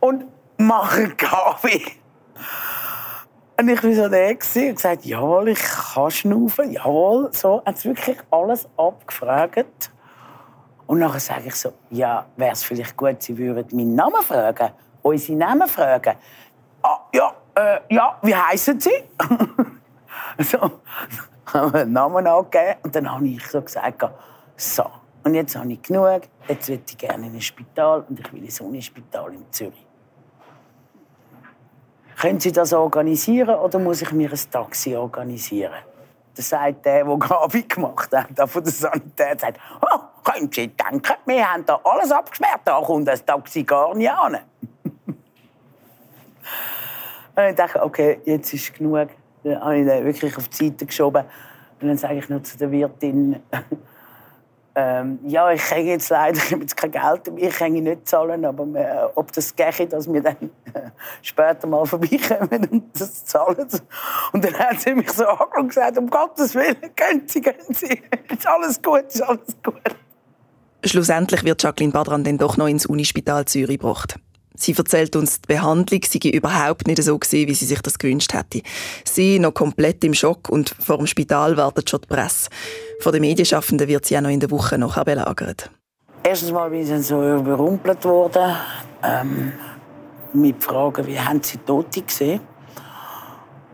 und 0.00 0.24
machen 0.56 1.16
Gabi. 1.16 2.02
Und 3.62 3.68
ich 3.68 3.84
war 3.84 3.92
so 3.92 4.08
der 4.08 4.34
gewesen 4.34 4.70
und 4.70 4.74
gesagt, 4.74 5.04
jawohl, 5.04 5.50
ich 5.50 5.62
kann 5.62 6.10
schnaufen, 6.10 6.72
jawohl. 6.72 7.32
So 7.32 7.62
sie 7.76 7.90
wirklich 7.90 8.18
alles 8.28 8.68
abgefragt. 8.76 9.92
Und 10.88 10.98
nachher 10.98 11.20
sage 11.20 11.46
ich 11.46 11.54
so, 11.54 11.72
ja, 11.90 12.26
wäre 12.36 12.50
es 12.50 12.64
vielleicht 12.64 12.96
gut, 12.96 13.22
Sie 13.22 13.38
würden 13.38 13.68
meinen 13.70 13.94
Namen 13.94 14.20
fragen, 14.22 14.72
unsere 15.02 15.38
Namen 15.38 15.68
fragen. 15.68 16.16
Ah, 16.82 16.98
ja, 17.14 17.32
äh, 17.54 17.78
ja, 17.94 18.18
wie 18.22 18.34
heißen 18.34 18.80
Sie? 18.80 19.04
so, 20.40 20.58
haben 21.54 21.72
wir 21.72 21.82
einen 21.82 21.92
Namen 21.92 22.26
angegeben 22.26 22.80
und 22.82 22.96
dann 22.96 23.12
habe 23.12 23.28
ich 23.28 23.46
so 23.46 23.62
gesagt, 23.62 24.04
so, 24.56 24.86
und 25.22 25.34
jetzt 25.34 25.54
habe 25.54 25.72
ich 25.72 25.82
genug, 25.82 26.22
jetzt 26.48 26.68
würde 26.68 26.82
ich 26.84 26.98
gerne 26.98 27.28
in 27.28 27.34
ein 27.34 27.40
Spital 27.40 28.04
und 28.08 28.18
ich 28.18 28.32
will 28.32 28.42
ins 28.42 28.60
Unispital 28.60 29.32
in 29.32 29.44
Zürich. 29.52 29.86
Können 32.22 32.38
Sie 32.38 32.52
das 32.52 32.72
organisieren 32.72 33.56
oder 33.56 33.80
muss 33.80 34.00
ich 34.00 34.12
mir 34.12 34.30
ein 34.30 34.38
Taxi 34.48 34.94
organisieren? 34.94 35.72
Das 36.36 36.48
sagt 36.50 36.86
der, 36.86 37.04
der 37.04 37.16
Gabi 37.16 37.62
gemacht 37.62 38.12
hat, 38.12 38.38
der 38.38 38.46
von 38.46 38.62
der 38.62 38.72
Sanität, 38.72 39.40
sagt, 39.40 39.58
oh, 39.80 39.98
können 40.22 40.48
Sie 40.52 40.68
denken, 40.68 41.14
wir 41.26 41.52
haben 41.52 41.66
da 41.66 41.80
alles 41.82 42.12
abgesperrt, 42.12 42.60
da 42.64 42.80
kommt 42.80 43.08
das 43.08 43.24
Taxi 43.24 43.64
gar 43.64 43.92
nicht 43.96 44.08
an. 44.08 44.38
und 47.34 47.44
ich 47.44 47.56
dachte, 47.56 47.82
okay, 47.82 48.20
jetzt 48.24 48.54
ist 48.54 48.72
genug. 48.72 49.08
Dann 49.42 49.60
habe 49.60 49.78
ich 49.78 49.86
den 49.88 50.04
wirklich 50.04 50.36
auf 50.36 50.46
die 50.46 50.68
Seite 50.68 50.86
geschoben. 50.86 51.24
Und 51.80 51.88
dann 51.88 51.98
sage 51.98 52.18
ich 52.18 52.28
noch 52.28 52.44
zu 52.44 52.56
der 52.56 52.70
Wirtin, 52.70 53.42
ähm, 54.74 55.18
ja, 55.26 55.52
ich 55.52 55.62
kann 55.62 55.84
jetzt 55.84 56.08
leider 56.08 56.36
ich 56.44 56.52
habe 56.52 56.62
jetzt 56.62 56.76
kein 56.76 56.90
Geld 56.90 57.30
ich 57.36 57.54
kann 57.54 57.72
nicht 57.72 58.08
zahlen, 58.08 58.44
aber 58.44 58.66
äh, 58.74 59.08
ob 59.14 59.30
das 59.32 59.54
geht, 59.54 59.92
dass 59.92 60.10
wir 60.10 60.22
dann 60.22 60.50
äh, 60.72 60.90
später 61.20 61.66
mal 61.66 61.84
vorbeikommen 61.86 62.68
und 62.70 63.00
das 63.00 63.24
zahlen. 63.24 63.68
Und 64.32 64.44
dann 64.44 64.54
hat 64.54 64.80
sie 64.80 64.94
mich 64.94 65.10
so 65.10 65.26
angeschaut 65.26 65.58
und 65.58 65.68
gesagt, 65.68 65.98
um 65.98 66.08
Gottes 66.08 66.54
Willen, 66.54 66.76
gehen 66.96 67.22
Sie, 67.26 67.40
gehen 67.40 67.54
Sie, 67.70 68.02
ist 68.28 68.46
alles 68.46 68.80
gut, 68.80 69.04
ist 69.08 69.22
alles 69.22 69.56
gut. 69.62 69.80
Schlussendlich 70.84 71.44
wird 71.44 71.62
Jacqueline 71.62 71.92
Badran 71.92 72.24
dann 72.24 72.38
doch 72.38 72.56
noch 72.56 72.66
ins 72.66 72.86
Unispital 72.86 73.44
Zürich 73.44 73.78
gebracht. 73.78 74.18
Sie 74.54 74.74
erzählt 74.76 75.16
uns, 75.16 75.40
die 75.40 75.54
Behandlung 75.54 76.00
sei 76.04 76.30
überhaupt 76.30 76.86
nicht 76.86 77.02
so 77.02 77.18
gewesen, 77.18 77.48
wie 77.48 77.54
sie 77.54 77.66
sich 77.66 77.80
das 77.80 77.98
gewünscht 77.98 78.34
hätte. 78.34 78.62
Sie 79.04 79.38
noch 79.38 79.54
komplett 79.54 80.04
im 80.04 80.14
Schock 80.14 80.48
und 80.48 80.74
vor 80.78 80.98
dem 80.98 81.06
Spital 81.06 81.56
wartet 81.56 81.90
schon 81.90 82.00
die 82.02 82.08
Presse. 82.08 82.50
Von 83.00 83.12
den 83.12 83.22
Medienschaffenden 83.22 83.88
wird 83.88 84.06
sie 84.06 84.16
auch 84.16 84.22
noch 84.22 84.30
in 84.30 84.40
der 84.40 84.50
Woche 84.50 84.78
noch 84.78 85.02
belagert. 85.04 85.70
Erstens 86.22 86.52
mal 86.52 86.70
bin 86.70 86.80
ich 86.80 87.06
so 87.06 87.16
überrumpelt 87.20 88.04
worden 88.04 88.54
ähm, 89.02 89.52
mit 90.32 90.62
Fragen, 90.62 91.06
wie 91.06 91.18
haben 91.18 91.42
Sie 91.42 91.58
Tote 91.58 92.02
gesehen? 92.02 92.40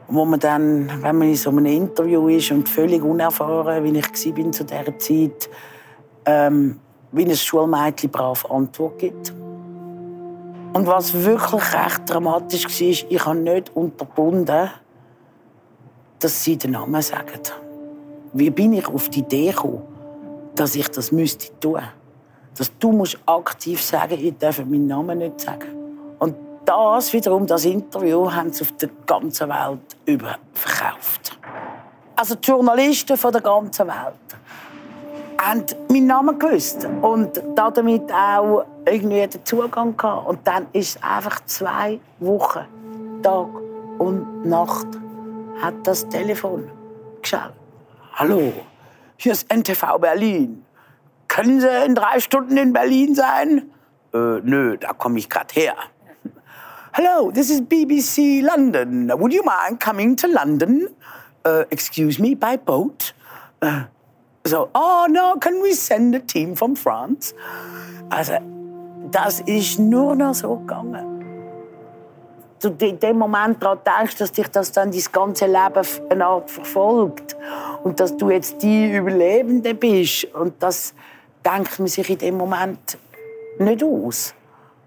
Wo 0.09 0.25
man 0.25 0.41
dann, 0.41 0.91
wenn 1.03 1.19
man 1.19 1.29
in 1.29 1.37
so 1.37 1.51
einem 1.51 1.67
Interview 1.67 2.29
ist 2.29 2.51
und 2.51 2.67
völlig 2.67 3.03
unerfahren, 3.03 3.85
wie 3.85 3.99
ich 3.99 4.07
war 4.07 4.53
zu 4.53 4.65
dieser 4.65 4.99
Zeit, 4.99 5.51
ähm, 6.25 6.81
wie 7.13 7.25
ein 7.25 7.37
Schulmädchen 7.37 8.11
brav 8.11 8.47
Antwort 8.51 8.99
gibt. 8.99 9.35
Und 10.73 10.87
was 10.87 11.13
wirklich 11.13 11.75
recht 11.75 12.03
dramatisch 12.07 12.65
war, 12.65 13.11
ich 13.11 13.27
habe 13.27 13.39
nicht 13.39 13.75
unterbunden, 13.75 14.71
dass 16.19 16.45
sie 16.45 16.57
den 16.57 16.73
Namen 16.73 17.01
sagen. 17.03 17.41
Wie 18.33 18.51
bin 18.51 18.75
ich 18.75 18.87
auf 18.87 19.09
die 19.09 19.21
Idee 19.21 19.51
gekommen, 19.51 19.83
dass 20.55 20.75
ich 20.75 20.89
das 20.89 21.13
müsste 21.13 21.59
tun? 21.61 21.81
Dass 22.57 22.77
du 22.79 22.93
musst 22.93 23.19
aktiv 23.27 23.83
sagen, 23.83 24.19
ich 24.21 24.37
darf 24.37 24.59
meinen 24.59 24.87
Namen 24.87 25.19
nicht 25.19 25.41
sagen. 25.41 25.69
Und 26.19 26.35
das 26.65 27.13
wiederum, 27.13 27.47
das 27.47 27.65
Interview, 27.65 28.31
haben 28.31 28.53
sie 28.53 28.63
auf 28.63 28.73
der 28.73 28.91
ganzen 29.07 29.49
Welt 29.49 29.97
über 30.05 30.37
verkauft. 30.53 31.39
Also 32.17 32.35
die 32.35 32.51
Journalisten 32.51 33.17
von 33.17 33.33
der 33.33 33.41
ganzen 33.41 33.87
Welt 33.87 34.15
haben 35.39 35.65
meinen 35.89 36.07
Namen 36.07 36.39
gewusst 36.39 36.87
und 37.03 37.43
damit 37.55 38.13
auch 38.13 38.65
irgendwie 38.87 39.27
den 39.27 39.45
Zugang 39.45 39.97
gehabt. 39.97 40.27
Und 40.27 40.47
dann 40.47 40.67
ist 40.73 41.03
einfach 41.03 41.41
zwei 41.47 42.01
Wochen, 42.19 42.67
Tag 43.23 43.49
und 43.99 44.47
Nacht, 44.47 44.89
hat 45.61 45.75
das 45.85 46.09
Telefon 46.09 46.71
geschaut. 47.23 47.53
Hallo, 48.15 48.53
hier 49.17 49.33
ist 49.33 49.53
NTV 49.53 49.99
Berlin. 49.99 50.65
Können 51.29 51.61
Sie 51.61 51.69
in 51.85 51.95
drei 51.95 52.21
Stunden 52.21 52.57
in 52.57 52.73
Berlin 52.73 53.15
sein? 53.15 53.71
Äh, 54.15 54.41
nö, 54.43 54.77
da 54.79 54.93
komme 54.93 55.19
ich 55.19 55.29
gerade 55.29 55.53
her. 55.53 55.75
Hello, 56.93 57.31
this 57.31 57.51
is 57.51 57.61
BBC 57.61 58.43
London. 58.43 59.09
Would 59.09 59.33
you 59.33 59.43
mind 59.45 59.79
coming 59.79 60.17
to 60.17 60.27
London? 60.27 60.89
Uh, 61.45 61.65
excuse 61.71 62.21
me, 62.21 62.35
by 62.35 62.57
boat? 62.57 63.13
Uh, 63.63 63.83
so, 64.47 64.71
oh 64.75 65.07
no, 65.09 65.37
can 65.37 65.63
we 65.63 65.73
send 65.75 66.15
a 66.15 66.21
team 66.21 66.57
from 66.57 66.77
France? 66.77 67.35
Also, 68.11 68.39
das 69.11 69.41
ist 69.41 69.79
nur 69.79 70.15
noch 70.15 70.35
so 70.35 70.57
gegangen. 70.57 71.17
Du 72.61 72.71
in 72.81 72.99
dem 72.99 73.19
Moment 73.19 73.63
daran 73.63 73.79
denkst, 73.85 74.17
dass 74.17 74.33
dich 74.33 74.49
das 74.49 74.73
dann 74.73 74.91
dein 74.91 75.03
ganze 75.13 75.47
Leben 75.47 75.87
eine 76.11 76.27
Art 76.27 76.51
verfolgt. 76.51 77.37
Und 77.85 78.01
dass 78.01 78.17
du 78.17 78.31
jetzt 78.31 78.63
die 78.63 78.93
Überlebende 78.93 79.75
bist. 79.75 80.25
Und 80.35 80.61
das 80.61 80.93
denkt 81.45 81.79
man 81.79 81.89
sich 81.89 82.11
in 82.11 82.19
dem 82.19 82.37
Moment 82.37 82.99
nicht 83.59 83.85
aus. 83.85 84.35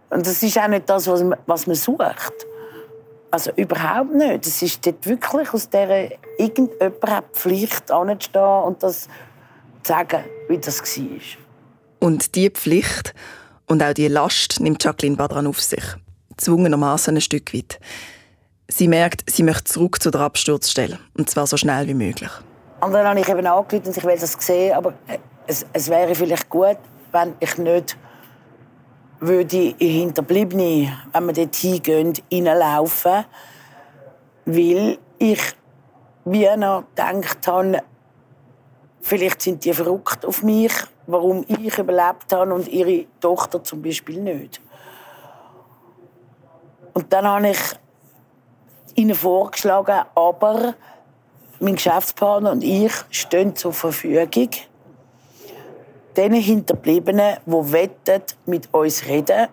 Und 0.10 0.28
das 0.28 0.44
ist 0.44 0.60
auch 0.60 0.68
nicht 0.68 0.90
das, 0.90 1.08
was 1.08 1.24
man, 1.24 1.40
was 1.46 1.66
man 1.68 1.76
sucht. 1.76 2.46
Also 3.32 3.52
überhaupt 3.56 4.14
nicht. 4.14 4.46
Es 4.46 4.62
ist 4.62 4.86
dort 4.86 5.06
wirklich 5.06 5.54
aus 5.54 5.70
dieser 5.70 6.10
irgendjemand 6.38 7.10
hat 7.10 7.24
die 7.34 7.40
Pflicht 7.40 7.90
anzustehen 7.90 8.64
und 8.64 8.84
das 8.84 9.08
sagen, 9.88 10.24
wie 10.48 10.58
das 10.58 10.82
war. 10.82 11.20
Und 12.00 12.36
diese 12.36 12.52
Pflicht 12.52 13.14
und 13.68 13.84
auch 13.84 13.94
die 13.94 14.08
Last 14.08 14.60
nimmt 14.60 14.84
Jacqueline 14.84 15.16
Badran 15.16 15.48
auf 15.48 15.62
sich. 15.62 15.84
Zwungenermaßen 16.38 17.16
ein 17.16 17.22
Stück 17.22 17.54
weit. 17.54 17.80
Sie 18.68 18.88
merkt, 18.88 19.30
sie 19.30 19.44
möchte 19.44 19.66
zurück 19.66 20.02
zu 20.02 20.12
der 20.12 20.22
Absturzstelle. 20.22 21.00
Und 21.18 21.30
zwar 21.30 21.46
so 21.46 21.58
schnell 21.58 21.88
wie 21.88 21.94
möglich. 21.94 22.32
Und 22.80 22.94
dann 22.94 23.06
habe 23.06 23.20
ich 23.20 23.30
eben 23.30 23.46
angerufen 23.46 23.88
und 23.88 23.98
ich 23.98 24.04
will 24.04 24.18
das 24.18 24.34
sehen, 24.40 24.74
aber 24.74 24.94
es, 25.46 25.66
es 25.74 25.90
wäre 25.90 26.16
vielleicht 26.16 26.50
gut, 26.50 26.78
wenn 27.12 27.34
ich 27.40 27.58
nicht 27.58 27.98
würde 29.20 29.76
in 29.78 29.90
Hinterbliebene, 29.90 30.98
wenn 31.14 31.26
wir 31.28 31.34
dort 31.34 31.56
hingehen, 31.56 32.14
reinlaufen. 32.32 33.26
Weil 34.46 34.98
ich 35.20 35.42
wie 36.26 36.48
noch 36.58 36.86
gedacht 36.96 37.48
habe, 37.48 37.84
vielleicht 39.02 39.42
sind 39.42 39.66
die 39.66 39.74
verrückt 39.74 40.26
auf 40.26 40.44
mich 40.44 40.72
warum 41.12 41.46
ich 41.48 41.78
überlebt 41.78 42.32
habe 42.32 42.54
und 42.54 42.68
ihre 42.68 43.06
Tochter 43.20 43.64
zum 43.64 43.82
Beispiel 43.82 44.22
nicht. 44.22 44.62
Und 46.94 47.12
dann 47.12 47.28
habe 47.28 47.50
ich 47.50 47.60
ihnen 48.96 49.16
vorgeschlagen, 49.16 50.06
aber 50.16 50.76
mein 51.60 51.76
Geschäftspartner 51.76 52.52
und 52.52 52.64
ich 52.64 52.92
stehen 53.10 53.56
zur 53.56 53.74
Verfügung 53.74 54.50
den 56.18 56.34
Hinterbliebenen, 56.34 57.38
die 57.46 57.72
wettet 57.72 58.36
mit 58.46 58.74
uns 58.74 59.06
reden, 59.06 59.48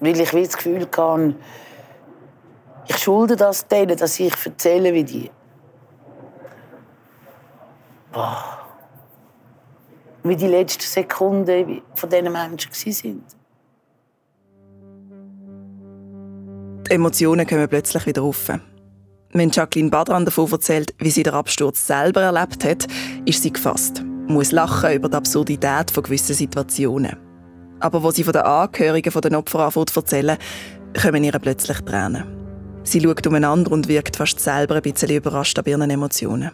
weil 0.00 0.18
ich 0.18 0.30
das 0.30 0.56
Gefühl 0.56 0.88
habe, 0.96 1.34
ich 2.86 2.96
schulde 2.98 3.36
das 3.36 3.66
denen, 3.66 3.96
dass 3.96 4.18
ich 4.18 4.34
erzähle, 4.44 4.94
wie 4.94 5.04
die. 5.04 5.30
Wie 10.22 10.36
die 10.36 10.46
letzten 10.46 10.82
Sekunden 10.82 11.82
von 11.94 12.08
diesen 12.08 12.32
Menschen 12.32 12.70
waren. 12.70 13.24
Die 16.86 16.90
Emotionen 16.90 17.46
kommen 17.46 17.68
plötzlich 17.68 18.06
wieder 18.06 18.22
auf. 18.22 18.50
Wenn 19.32 19.50
Jacqueline 19.50 19.90
Badran 19.90 20.24
davon 20.24 20.50
erzählt, 20.52 20.94
wie 20.98 21.10
sie 21.10 21.24
den 21.24 21.34
Absturz 21.34 21.86
selber 21.86 22.22
erlebt 22.22 22.64
hat, 22.64 22.86
ist 23.24 23.42
sie 23.42 23.52
gefasst, 23.52 24.02
muss 24.28 24.52
lachen 24.52 24.92
über 24.92 25.08
die 25.08 25.16
Absurdität 25.16 25.90
von 25.90 26.02
gewissen 26.04 26.34
Situationen. 26.34 27.16
Aber 27.80 28.02
wo 28.02 28.10
sie 28.10 28.22
von 28.22 28.32
den 28.32 28.42
Angehörigen 28.42 29.12
der 29.12 29.38
Opfer 29.38 29.60
anfängt 29.60 29.96
erzählen, 29.96 30.38
kommen 31.00 31.24
ihr 31.24 31.32
plötzlich 31.32 31.80
Tränen. 31.80 32.24
Sie 32.84 33.00
schaut 33.00 33.26
umeinander 33.26 33.72
und 33.72 33.88
wirkt 33.88 34.16
fast 34.16 34.38
selber 34.38 34.76
ein 34.76 34.82
bisschen 34.82 35.10
überrascht 35.10 35.58
an 35.58 35.64
ihren 35.64 35.90
Emotionen. 35.90 36.52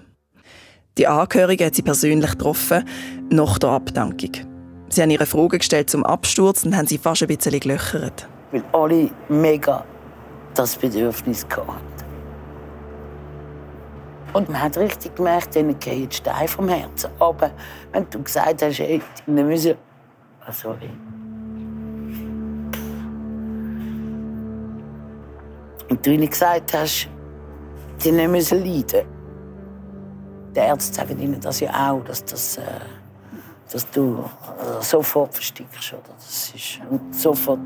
Die 1.01 1.07
Angehörigen 1.07 1.65
hat 1.65 1.75
sie 1.75 1.81
persönlich 1.81 2.33
getroffen, 2.33 2.85
nach 3.31 3.59
der 3.59 3.71
Abdankung. 3.71 4.33
Sie 4.91 5.01
haben 5.01 5.09
ihre 5.09 5.25
Fragen 5.25 5.57
gestellt 5.57 5.89
zum 5.89 6.05
Absturz 6.05 6.63
und 6.67 6.77
haben 6.77 6.87
sie 6.87 6.99
fast 6.99 7.23
ein 7.23 7.29
bisschen 7.29 7.59
gelöchert. 7.59 8.29
Weil 8.53 8.63
alle 8.73 9.09
mega 9.31 9.83
das 10.53 10.77
Bedürfnis 10.77 11.47
hatten. 11.49 11.81
Und 14.35 14.51
man 14.51 14.61
hat 14.61 14.77
richtig 14.77 15.17
gemerkt, 15.17 15.55
denen 15.55 15.79
geht 15.79 16.17
Stein 16.17 16.47
vom 16.47 16.69
Herzen. 16.69 17.11
Aber 17.19 17.51
wenn 17.93 18.05
du 18.11 18.23
gesagt 18.23 18.61
hast, 18.61 18.79
hey, 18.81 19.01
die 19.27 19.31
müssen... 19.31 19.77
Oh, 20.47 20.53
sorry. 20.53 20.91
Und 25.89 26.07
du 26.07 26.11
ihnen 26.11 26.29
gesagt 26.29 26.75
hast, 26.75 27.09
nicht 28.05 28.29
müssen 28.29 28.63
leiden 28.63 29.20
Die 30.55 30.59
Ärzte 30.59 30.95
sagen 30.95 31.19
ihnen 31.21 31.41
das 31.41 31.61
ja 31.61 31.93
auch, 31.93 32.03
dass, 32.05 32.25
das, 32.25 32.57
äh, 32.57 32.63
dass 33.71 33.89
du 33.91 34.19
äh, 34.19 34.83
sofort 34.83 35.35
verstickst. 35.35 35.93
Oder? 35.93 36.03
Das 36.17 36.53
ist, 36.55 36.81
und 36.91 37.15
sofort 37.15 37.61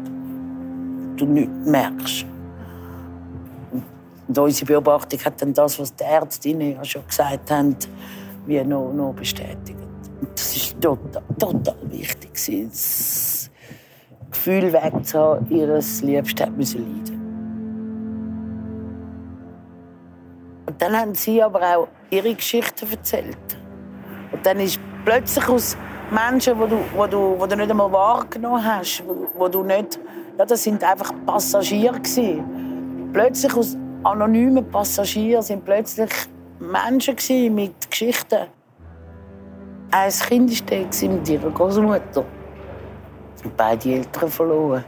du 1.16 1.24
nichts 1.24 1.66
merkst. 1.66 2.26
Und 4.26 4.38
unsere 4.38 4.66
Beobachtung 4.66 5.20
hat 5.24 5.40
dann 5.40 5.52
das, 5.52 5.78
was 5.78 5.94
die 5.94 6.04
Ärztinnen 6.04 6.72
ja 6.72 6.84
schon 6.84 7.06
gesagt 7.06 7.50
haben, 7.50 7.76
wie 8.46 8.62
noch, 8.64 8.92
noch 8.92 9.14
bestätigt. 9.14 9.78
Und 10.20 10.30
das 10.34 10.74
war 10.74 10.80
total, 10.80 11.22
total 11.38 11.90
wichtig. 11.90 12.30
Das 12.70 13.50
Gefühl 14.30 14.72
wegzuhaben, 14.72 15.50
ihr 15.50 15.80
Liebste 16.02 16.46
hat 16.46 16.56
leiden. 16.74 17.13
Dann 20.84 21.00
haben 21.00 21.14
sie 21.14 21.42
aber 21.42 21.62
auch 21.62 21.88
ihre 22.10 22.34
Geschichten 22.34 22.90
erzählt. 22.90 23.38
Und 24.32 24.44
dann 24.44 24.60
ist 24.60 24.78
plötzlich 25.02 25.48
aus 25.48 25.78
Menschen, 26.10 26.60
die 26.60 26.68
du, 26.68 26.78
wo 26.94 27.06
du, 27.06 27.36
wo 27.38 27.46
du 27.46 27.56
nicht 27.56 27.70
einmal 27.70 27.90
wahrgenommen 27.90 28.62
hast, 28.62 29.02
wo, 29.06 29.26
wo 29.34 29.48
du 29.48 29.62
nicht, 29.62 29.98
ja, 30.38 30.44
das 30.44 30.62
sind 30.62 30.84
einfach 30.84 31.10
Passagiere 31.24 31.98
gewesen. 31.98 33.10
Plötzlich 33.14 33.56
aus 33.56 33.78
anonymen 34.02 34.68
Passagieren 34.70 35.42
sind 35.42 35.64
plötzlich 35.64 36.10
Menschen 36.58 37.54
mit 37.54 37.90
Geschichten. 37.90 38.48
Ein 39.90 40.10
Kind 40.10 40.70
war 40.70 41.08
mit 41.08 41.28
ihrer 41.30 41.50
Großmutter. 41.50 42.24
Beide 43.56 43.90
Eltern 43.90 44.28
verloren. 44.28 44.84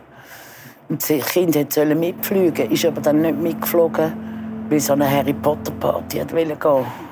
Und 0.91 1.09
das 1.09 1.27
Kind 1.29 1.55
sollte 1.55 1.95
mitfliegen, 1.95 2.71
ist 2.71 2.85
aber 2.85 3.01
dann 3.01 3.23
nicht 3.23 3.39
mitgeflogen, 3.39 4.36
weil 4.69 4.81
so 4.81 4.93
eine 4.93 5.11
Harry 5.11 5.33
Potter 5.33 5.73
Party 5.73 6.19
gehen 6.25 6.57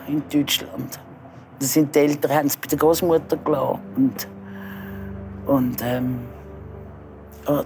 in 0.08 0.22
Deutschland. 0.32 0.98
Da 1.58 1.66
sind 1.66 1.94
die 1.94 2.00
Eltern 2.00 2.32
haben 2.32 2.46
es 2.46 2.56
bei 2.56 2.68
der 2.68 2.78
Großmutter 2.78 3.36
gelassen. 3.36 3.80
Und, 3.96 4.28
und 5.46 5.76
ähm, 5.82 6.18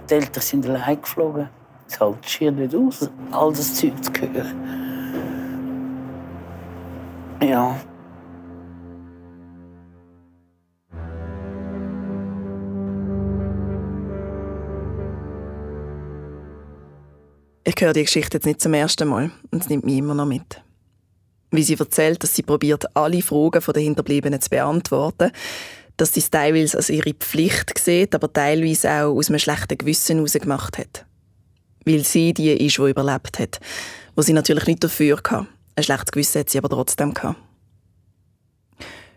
die 0.09 0.13
Eltern 0.13 0.41
sind 0.41 0.67
allein 0.67 1.01
geflogen. 1.01 1.49
Es 1.87 1.99
hält 1.99 2.29
schier 2.29 2.51
nicht 2.51 2.75
aus, 2.75 3.09
all 3.31 3.51
das 3.51 3.75
Zeug 3.75 3.93
zu 4.03 4.11
hören. 4.21 4.79
Ja. 7.41 7.75
Ich 17.69 17.75
höre 17.79 17.93
die 17.93 18.03
Geschichte 18.03 18.37
jetzt 18.37 18.47
nicht 18.47 18.61
zum 18.61 18.73
ersten 18.73 19.07
Mal 19.07 19.29
und 19.51 19.61
es 19.61 19.69
nimmt 19.69 19.85
mich 19.85 19.97
immer 19.97 20.15
noch 20.15 20.25
mit. 20.25 20.59
Wie 21.51 21.61
sie 21.61 21.77
erzählt, 21.77 22.23
dass 22.23 22.33
sie 22.33 22.41
probiert, 22.41 22.95
alle 22.95 23.21
Fragen 23.21 23.61
der 23.61 23.83
Hinterbliebenen 23.83 24.41
zu 24.41 24.49
beantworten, 24.49 25.31
dass 25.95 26.15
sie 26.15 26.19
es 26.19 26.31
teilweise 26.31 26.77
als 26.77 26.89
ihre 26.89 27.13
Pflicht 27.13 27.77
sieht, 27.77 28.15
aber 28.15 28.33
teilweise 28.33 28.89
auch 28.89 29.15
aus 29.15 29.29
einem 29.29 29.37
schlechten 29.37 29.77
Gewissen 29.77 30.15
heraus 30.15 30.33
gemacht 30.33 30.79
hat. 30.79 31.05
Weil 31.85 32.03
sie 32.03 32.33
die 32.33 32.53
ist, 32.53 32.79
die 32.79 32.89
überlebt 32.89 33.37
hat, 33.37 33.59
wo 34.15 34.23
sie 34.23 34.33
natürlich 34.33 34.65
nicht 34.65 34.83
dafür 34.83 35.17
hatte. 35.17 35.45
Ein 35.75 35.83
schlechtes 35.83 36.11
Gewissen 36.11 36.39
hat 36.39 36.49
sie 36.49 36.57
aber 36.57 36.69
trotzdem 36.69 37.13
gehabt. 37.13 37.37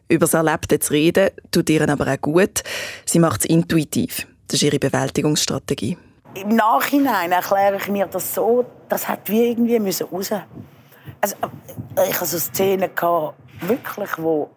Über 0.08 0.26
das 0.26 0.34
Erlebte 0.34 0.78
zu 0.78 0.92
reden, 0.92 1.30
tut 1.52 1.70
ihr 1.70 1.88
aber 1.88 2.06
auch 2.06 2.20
gut. 2.20 2.62
Sie 3.06 3.18
macht 3.18 3.40
es 3.40 3.46
intuitiv. 3.46 4.26
Das 4.46 4.56
ist 4.56 4.62
ihre 4.64 4.78
Bewältigungsstrategie. 4.78 5.96
Im 6.34 6.56
Nachhinein 6.56 7.32
erkläre 7.32 7.76
ich 7.76 7.88
mir 7.88 8.06
das 8.06 8.34
so, 8.34 8.64
das 8.88 9.06
hat 9.06 9.28
wie 9.28 9.50
irgendwie 9.50 9.78
müssen 9.78 10.06
raus. 10.06 10.30
Also, 11.20 11.36
äh, 11.96 12.08
ich 12.08 12.14
hatte 12.14 12.26
so 12.26 12.38
Szenen, 12.38 12.94
gehabt, 12.94 13.34
wirklich, 13.60 14.10
wo 14.18 14.50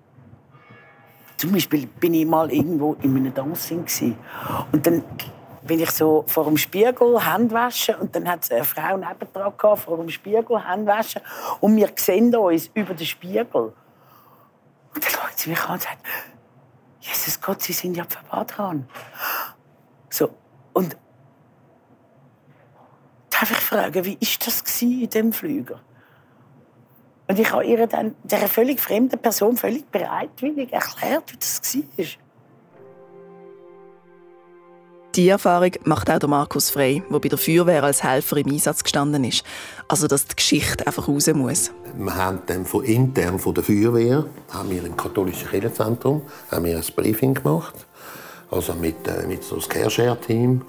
zum 1.37 1.51
Beispiel 1.51 1.85
bin 1.85 2.13
ich 2.13 2.25
mal 2.25 2.51
irgendwo 2.51 2.93
in 3.01 3.15
einem 3.15 3.33
Dancing 3.33 3.85
und 4.71 4.87
dann 4.87 5.03
bin 5.63 5.79
ich 5.79 5.91
so 5.91 6.23
vor 6.27 6.45
dem 6.45 6.57
Spiegel 6.57 7.19
Hände 7.19 7.53
waschen 7.53 7.95
und 7.95 8.15
dann 8.15 8.27
hat 8.27 8.49
eine 8.51 8.63
Frau 8.63 8.97
nebendran 8.97 9.53
gehabt, 9.57 9.81
vor 9.81 9.97
dem 9.97 10.09
Spiegel 10.09 10.65
Hände 10.65 10.87
waschen 10.91 11.21
und 11.59 11.75
wir 11.75 11.89
sehen 11.95 12.33
uns 12.35 12.69
über 12.73 12.93
den 12.93 13.05
Spiegel. 13.05 13.73
Und 14.93 15.03
dann 15.03 15.11
schaut 15.11 15.37
sie 15.37 15.49
mich 15.49 15.61
an 15.63 15.73
und 15.73 15.81
sagt, 15.81 15.97
Jesus 17.01 17.41
Gott, 17.41 17.61
Sie 17.61 17.73
sind 17.73 17.97
ja 17.97 18.05
Pfarrer 18.05 18.45
dran. 18.45 18.87
So, 20.09 20.29
und 20.73 20.95
darf 23.39 23.51
ich 23.51 23.57
fragen, 23.57 24.05
wie 24.05 24.17
ist 24.19 24.45
das 24.45 24.81
in 24.81 25.09
dem 25.09 25.33
Flüger? 25.33 25.79
Und 27.27 27.39
ich 27.39 27.51
habe 27.51 27.65
ihr 27.65 27.87
dann, 27.87 28.15
der 28.23 28.47
völlig 28.47 28.79
fremden 28.79 29.19
Person, 29.19 29.57
völlig 29.57 29.89
bereitwillig 29.89 30.71
erklärt, 30.71 31.31
wie 31.31 31.37
das 31.37 31.61
war. 31.75 32.05
Die 35.15 35.29
Erfahrung 35.29 35.71
macht 35.85 36.09
auch 36.11 36.19
der 36.19 36.27
Markus 36.27 36.69
Frey, 36.69 37.01
der 37.09 37.19
bei 37.19 37.29
der 37.29 37.37
Feuerwehr 37.37 37.83
als 37.83 38.03
Helfer 38.03 38.35
im 38.35 38.51
Einsatz 38.51 38.83
gestanden 38.83 39.23
ist. 39.23 39.45
Also, 39.87 40.07
dass 40.07 40.27
die 40.27 40.35
Geschichte 40.35 40.85
einfach 40.85 41.07
raus 41.07 41.27
muss. 41.33 41.71
Wir 41.95 42.15
haben 42.15 42.41
dann 42.47 42.65
von 42.65 42.83
intern 42.83 43.39
von 43.39 43.53
der 43.53 43.63
Feuerwehr, 43.63 44.25
haben 44.51 44.69
wir 44.69 44.83
im 44.85 44.97
katholischen 44.97 45.47
Kirchenzentrum, 45.47 46.21
haben 46.51 46.65
wir 46.65 46.75
ein 46.75 46.83
Briefing 46.95 47.33
gemacht. 47.33 47.73
Also 48.51 48.73
mit, 48.73 49.07
äh, 49.07 49.25
mit 49.25 49.41
so 49.43 49.55
einem 49.55 49.69
Care-Share-Team, 49.69 50.63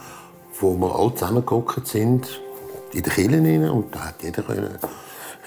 wo 0.61 0.77
wir 0.77 0.95
alle 0.95 1.15
zusammengekommen 1.15 1.85
sind, 1.85 2.41
in 2.97 3.03
den 3.03 3.13
Kirchen 3.13 3.71
und 3.71 3.95
da 3.95 4.07
hat 4.07 4.23
jeder 4.23 4.43
können 4.43 4.79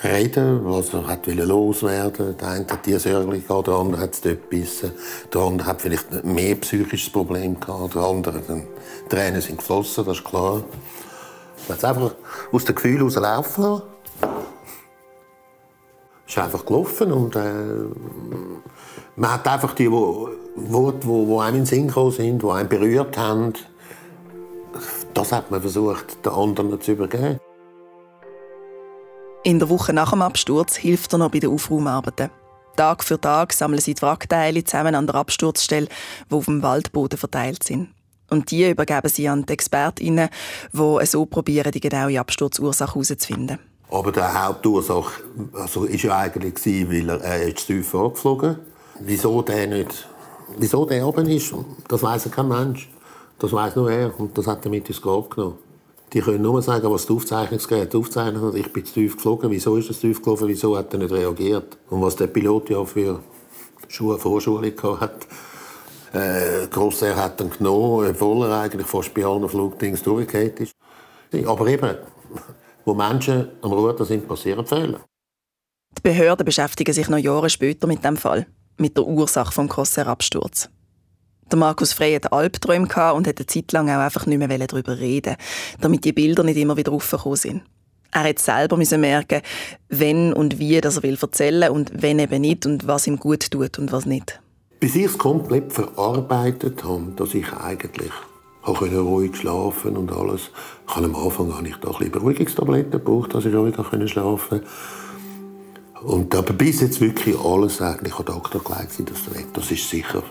reden, 0.04 0.64
was 0.64 0.94
er 0.94 1.08
hat 1.08 1.26
loswerden 1.28 2.38
Der 2.38 2.48
eine 2.48 2.66
hat 2.68 2.86
Sorge 3.02 3.40
gehabt, 3.40 3.68
der 3.68 3.74
andere 3.74 4.02
hat 4.02 4.14
es 4.14 4.22
dort 4.22 4.50
gebissen. 4.50 4.92
Der 5.34 5.42
andere 5.42 5.68
hat 5.68 5.82
vielleicht 5.82 6.24
mehr 6.24 6.56
psychisches 6.56 7.12
Problem 7.12 7.60
gehabt, 7.60 7.96
der 7.96 8.04
andere, 8.04 8.40
die 8.40 9.10
Tränen 9.10 9.42
sind 9.42 9.58
geflossen, 9.58 10.06
das 10.06 10.18
ist 10.18 10.24
klar. 10.24 10.64
Man 11.68 11.70
hat 11.70 11.78
es 11.78 11.84
einfach 11.84 12.16
aus 12.52 12.66
dem 12.66 12.76
Gefühl 12.76 12.98
heraus 12.98 13.16
laufen 13.16 13.64
lassen. 13.64 13.84
Es 16.28 16.36
ist 16.36 16.44
einfach 16.44 16.66
gelaufen 16.66 17.12
und 17.12 17.36
äh, 17.36 17.42
man 19.16 19.34
hat 19.34 19.48
einfach 19.48 19.74
die 19.74 19.92
Worte, 19.92 20.38
die, 20.56 21.08
die 21.08 21.40
einem 21.40 21.56
in 21.56 21.62
den 21.62 21.66
Sinn 21.66 21.88
gekommen 21.88 22.12
sind, 22.12 22.44
die 22.44 22.48
einen 22.48 22.70
berührt 22.70 23.18
haben, 23.18 23.54
das 25.14 25.32
hat 25.32 25.52
man 25.52 25.62
versucht, 25.62 26.26
den 26.26 26.32
anderen 26.32 26.82
zu 26.82 26.92
übergeben. 26.92 27.40
In 29.44 29.60
der 29.60 29.70
Woche 29.70 29.94
nach 29.94 30.12
dem 30.12 30.22
Absturz 30.22 30.76
hilft 30.76 31.14
er 31.14 31.20
noch 31.20 31.32
bei 31.32 31.40
den 31.40 31.52
Aufraumarbeiten. 31.52 32.30
Tag 32.76 33.04
für 33.04 33.20
Tag 33.20 33.54
sammeln 33.54 33.82
sie 33.82 33.94
die 33.94 34.02
Wrackteile 34.02 34.64
zusammen 34.64 34.96
an 34.96 35.08
der 35.08 35.16
Absturzstelle, 35.16 35.88
die 36.30 36.36
auf 36.36 36.46
dem 36.46 36.62
Waldboden 36.62 37.18
verteilt 37.18 37.64
sind. 37.64 37.90
Und 38.30 38.52
die 38.52 38.70
übergeben 38.70 39.10
sie 39.10 39.28
an 39.28 39.46
die 39.46 39.54
ExpertInnen, 39.54 40.30
die 40.72 41.06
so 41.06 41.26
probieren, 41.26 41.72
die 41.72 41.80
genaue 41.80 42.20
Absturzursache 42.20 42.94
herauszufinden. 42.94 43.60
Aber 43.92 44.12
die 44.12 44.22
Hauptursache 44.22 45.24
also, 45.54 45.86
ist 45.86 46.04
ja 46.04 46.18
eigentlich, 46.18 46.56
weil 46.90 47.10
er, 47.10 47.22
er 47.22 47.48
ist 47.48 47.60
zu 47.60 47.68
tief 47.68 47.90
vorgeflogen 47.90 48.58
Wieso 49.02 49.42
der 49.42 49.68
nicht, 49.68 50.08
wieso 50.58 50.86
der 50.86 51.08
oben 51.08 51.28
ist, 51.28 51.54
das 51.88 52.04
weiß 52.04 52.30
kein 52.32 52.50
Mensch. 52.50 52.90
Das 53.40 53.54
weiß 53.54 53.76
nur 53.78 53.90
er 53.90 54.20
und 54.20 54.38
das 54.38 54.48
hat 54.48 54.66
er 54.66 54.72
mit 54.72 54.88
ins 54.90 55.02
Grab 55.02 55.30
genommen. 55.30 55.58
Die 56.12 56.22
können 56.22 56.42
nur 56.42 56.62
sagen, 56.62 56.92
was 56.92 57.06
das 57.06 57.16
Aufzeichnungsgerät 57.16 57.94
aufzeichnet 57.96 58.42
hat. 58.42 58.56
Ich 58.56 58.74
bin 58.74 58.84
zu 58.84 58.94
tief 58.94 59.16
geflogen. 59.16 59.52
Wieso 59.52 59.78
ist 59.78 59.88
zu 59.88 59.94
tief 59.94 60.18
geflogen? 60.18 60.48
Wieso 60.48 60.76
hat 60.76 60.92
er 60.94 61.00
nicht 61.00 61.12
reagiert? 61.12 61.78
Und 61.90 62.02
was 62.02 62.16
der 62.16 62.28
Pilot 62.28 62.70
ja 62.70 62.84
für 62.84 63.20
Schuhe, 63.88 64.18
Vorschulung 64.18 64.74
hat, 65.00 65.28
äh, 66.14 66.68
Grosser 66.68 67.16
hat 67.16 67.40
ihn 67.40 67.52
genommen, 67.52 68.10
obwohl 68.10 68.48
er 68.48 68.62
eigentlich 68.62 68.88
fast 68.88 69.14
bei 69.14 69.24
allen 69.24 69.48
Flugdings 69.48 70.02
durchgefallen 70.02 70.58
ist. 70.58 70.74
Aber 71.48 71.68
eben, 71.68 71.96
wo 72.86 72.94
Menschen 72.96 73.50
am 73.62 73.72
Ruder 73.72 74.04
sind, 74.04 74.28
passieren 74.28 74.66
Fehler. 74.66 75.02
Die 75.98 76.02
Behörden 76.02 76.46
beschäftigen 76.46 76.94
sich 76.94 77.08
noch 77.08 77.18
Jahre 77.18 77.50
später 77.50 77.88
mit 77.88 78.04
dem 78.04 78.18
Fall, 78.18 78.48
mit 78.78 78.98
der 78.98 79.06
Ursache 79.06 79.54
des 79.54 79.70
Crossair-Absturz. 79.70 80.70
Der 81.52 81.58
Markus 81.58 81.94
Frey 81.94 82.14
hatte 82.14 82.32
Albträume 82.32 82.88
und 83.14 83.28
hat 83.28 83.38
eine 83.38 83.48
Zeit 83.48 83.72
lang 83.72 83.90
auch 83.90 84.00
einfach 84.00 84.26
nicht 84.28 84.38
mehr 84.38 84.68
darüber 84.68 85.00
reden 85.00 85.36
damit 85.82 86.06
die 86.06 86.14
Bilder 86.14 86.44
nicht 86.44 86.58
immer 86.58 86.78
wieder 86.78 86.92
aufgekommen 86.92 87.38
sind. 87.38 87.64
Er 88.12 88.24
hat 88.24 88.40
selber 88.40 88.78
merken, 88.98 89.42
wenn 89.88 90.34
und 90.34 90.60
wie 90.60 90.82
das 90.82 90.98
er 90.98 91.04
will 91.04 91.18
erzählen 91.22 91.72
und 91.72 91.92
wenn 92.02 92.20
eben 92.20 92.42
nicht 92.42 92.66
und 92.66 92.88
was 92.88 93.08
ihm 93.08 93.18
gut 93.18 93.52
tut 93.52 93.78
und 93.80 93.92
was 93.92 94.06
nicht. 94.06 94.40
Bis 94.80 94.96
ich 94.96 95.06
es 95.06 95.18
komplett 95.18 95.74
verarbeitet 95.74 96.84
habe, 96.84 97.14
dass 97.16 97.34
ich 97.34 97.52
eigentlich 97.54 98.12
auch 98.64 98.82
ruhig 98.82 99.36
schlafen 99.36 99.98
und 99.98 100.12
alles. 100.12 100.52
Ich 100.88 100.96
habe 100.96 101.06
am 101.06 101.16
Anfang 101.16 101.56
habe 101.56 101.68
ich 101.68 101.76
da 101.78 101.92
ein 101.92 102.12
Beruhigungstabletten 102.12 102.92
gebraucht, 102.92 103.34
dass 103.34 103.46
ich 103.46 103.54
ruhig 103.54 103.76
schlafen 104.10 104.62
konnte. 104.62 104.68
Und 106.02 106.34
aber 106.34 106.54
bis 106.54 106.82
jetzt 106.82 107.02
wirklich 107.02 107.38
alles 107.38 107.82
eigentlich 107.82 108.14
an 108.16 108.26
Doktor 108.26 108.64
gelegt 108.64 108.92
das 109.06 109.36
weg. 109.36 109.48
Das 109.54 109.70
ist 109.70 109.90
sicher 109.90 110.24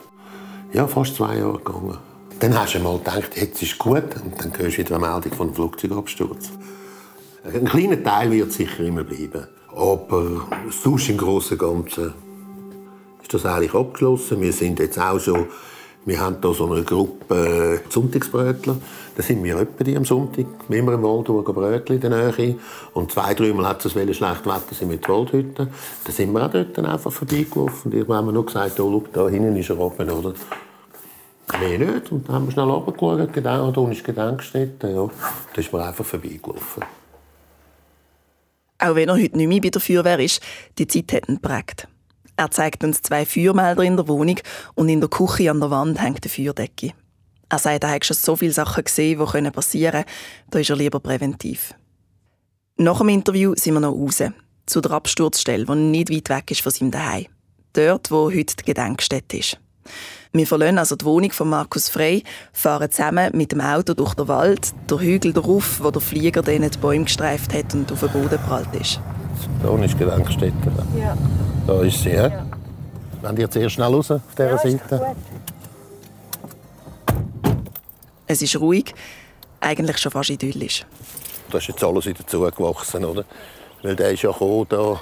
ja, 0.72 0.86
fast 0.86 1.16
zwei 1.16 1.38
Jahre 1.38 1.58
gegangen. 1.58 1.98
Dann 2.40 2.58
hast 2.58 2.74
du 2.74 2.80
mal 2.80 2.98
gedacht, 2.98 3.36
jetzt 3.36 3.62
ist 3.62 3.78
gut. 3.78 4.04
Und 4.22 4.34
dann 4.38 4.56
hörst 4.56 4.76
du 4.76 4.80
wieder 4.82 4.96
eine 4.96 5.06
Meldung 5.06 5.32
von 5.32 5.46
einem 5.48 5.54
Flugzeugabsturz. 5.56 6.50
Ein 7.44 7.64
kleiner 7.64 8.02
Teil 8.02 8.30
wird 8.30 8.52
sicher 8.52 8.84
immer 8.84 9.04
bleiben. 9.04 9.46
Aber 9.74 10.46
sonst 10.70 11.08
im 11.08 11.16
Großen 11.16 11.58
und 11.58 11.58
Ganzen 11.58 12.14
ist 13.22 13.34
das 13.34 13.46
eigentlich 13.46 13.74
abgeschlossen. 13.74 14.40
Wir 14.40 14.52
sind 14.52 14.78
jetzt 14.78 14.98
auch 14.98 15.18
schon, 15.18 15.46
wir 16.08 16.20
haben 16.20 16.38
hier 16.40 16.54
so 16.54 16.72
eine 16.72 16.82
Gruppe 16.82 17.80
äh, 17.86 17.90
Sonntagsbrötler. 17.92 18.76
Da 19.16 19.22
sind 19.22 19.44
wir 19.44 19.58
etwa 19.58 19.84
die 19.84 19.96
am 19.96 20.04
Sonntag, 20.04 20.46
immer 20.68 20.94
im 20.94 21.02
Waldburg 21.02 21.54
Brötchen 21.54 21.96
in 21.96 22.00
der 22.00 22.32
Nähe. 22.32 22.56
Und 22.94 23.12
zwei, 23.12 23.34
dreimal 23.34 23.66
hat 23.66 23.84
es 23.84 23.92
schlecht 23.92 24.16
Wetter 24.22 24.62
sind 24.72 24.88
mit 24.88 25.08
Waldhütten. 25.08 25.68
Da 26.04 26.12
sind 26.12 26.32
wir 26.32 26.46
auch 26.46 26.50
dort 26.50 26.78
einfach 26.78 27.12
vorbeigelaufen. 27.12 27.92
Und 27.92 28.08
haben 28.08 28.26
mir 28.26 28.32
nur 28.32 28.46
gesagt, 28.46 28.80
oh, 28.80 29.04
da 29.12 29.28
hinten 29.28 29.56
ist 29.56 29.68
er 29.68 29.78
oben, 29.78 30.08
oder? 30.08 30.32
Mehr 31.60 31.78
nicht. 31.78 32.10
Und 32.10 32.26
dann 32.26 32.36
haben 32.36 32.46
wir 32.46 32.52
schnell 32.52 32.70
runtergeschaut, 32.70 33.32
genau, 33.32 33.70
da 33.70 33.90
ist 33.90 34.04
Gedenkstätte. 34.04 34.90
Ja. 34.90 35.08
Da 35.52 35.60
ist 35.60 35.72
man 35.72 35.82
einfach 35.82 36.04
vorbeigelaufen. 36.04 36.84
Auch 38.78 38.94
wenn 38.94 39.08
er 39.08 39.16
heute 39.16 39.36
nicht 39.36 39.48
mehr 39.48 39.60
bei 39.60 39.70
der 39.70 39.80
Feuerwehr 39.80 40.20
ist, 40.20 40.40
die 40.78 40.86
Zeit 40.86 41.12
hat 41.12 41.28
ihn 41.28 41.40
geprägt. 41.40 41.88
Er 42.38 42.52
zeigt 42.52 42.84
uns 42.84 43.02
zwei 43.02 43.26
Feuermelder 43.26 43.82
in 43.82 43.96
der 43.96 44.06
Wohnung 44.06 44.38
und 44.76 44.88
in 44.88 45.00
der 45.00 45.10
Küche 45.10 45.50
an 45.50 45.58
der 45.58 45.72
Wand 45.72 46.00
hängt 46.00 46.24
eine 46.24 46.30
Feuerdecke. 46.30 46.92
Er 47.48 47.58
sagt, 47.58 47.82
er 47.82 47.90
hat 47.90 48.04
schon 48.04 48.16
so 48.16 48.36
viele 48.36 48.52
Sachen 48.52 48.84
gesehen, 48.84 49.18
die 49.18 49.50
passieren 49.50 50.04
können. 50.04 50.04
Da 50.48 50.60
ist 50.60 50.70
er 50.70 50.76
lieber 50.76 51.00
präventiv. 51.00 51.74
Nach 52.76 52.98
dem 52.98 53.08
Interview 53.08 53.54
sind 53.56 53.74
wir 53.74 53.80
noch 53.80 53.92
raus. 53.92 54.22
Zu 54.66 54.80
der 54.80 54.92
Absturzstelle, 54.92 55.64
die 55.64 55.74
nicht 55.74 56.10
weit 56.10 56.28
weg 56.28 56.50
ist 56.52 56.60
von 56.60 56.70
seinem 56.70 56.92
Zuhause. 56.92 57.26
Dort, 57.72 58.10
wo 58.12 58.30
heute 58.30 58.54
die 58.54 58.64
Gedenkstätte 58.66 59.38
ist. 59.38 59.58
Wir 60.30 60.46
verlassen 60.46 60.78
also 60.78 60.94
die 60.94 61.06
Wohnung 61.06 61.32
von 61.32 61.48
Markus 61.48 61.88
Frey, 61.88 62.22
fahren 62.52 62.88
zusammen 62.92 63.36
mit 63.36 63.50
dem 63.50 63.62
Auto 63.62 63.94
durch 63.94 64.14
den 64.14 64.28
Wald, 64.28 64.74
der 64.88 65.00
Hügel 65.00 65.32
darauf, 65.32 65.82
wo 65.82 65.90
der 65.90 66.02
Flieger 66.02 66.42
den 66.42 66.70
die 66.70 66.78
Bäume 66.78 67.06
gestreift 67.06 67.52
hat 67.52 67.74
und 67.74 67.90
auf 67.90 67.98
den 67.98 68.10
Boden 68.10 68.38
prallt 68.46 68.72
ist. 68.80 69.00
Da 69.60 69.74
ist 69.82 69.94
die 69.94 69.98
Gedenkstätte. 69.98 70.72
Ja. 70.96 71.16
Da 71.68 71.82
ist 71.82 72.02
sie. 72.02 72.12
Ja. 72.12 72.46
Wenn 73.20 73.36
ihr 73.36 73.50
zuerst 73.50 73.74
schnell 73.74 73.92
raus 73.92 74.10
auf 74.10 74.22
dieser 74.32 74.52
ja, 74.52 74.56
Seite. 74.56 75.16
Es 78.26 78.40
ist 78.40 78.58
ruhig, 78.58 78.94
eigentlich 79.60 79.98
schon 79.98 80.10
fast 80.10 80.30
idyllisch. 80.30 80.86
Da 81.50 81.58
ist 81.58 81.68
jetzt 81.68 81.84
alles 81.84 82.06
wieder 82.06 82.26
zugewachsen, 82.26 83.04
oder? 83.04 83.26
Weil 83.82 83.96
der 83.96 84.12
ist 84.12 84.22
ja 84.22 84.32
gekommen, 84.32 84.64
da, 84.70 84.98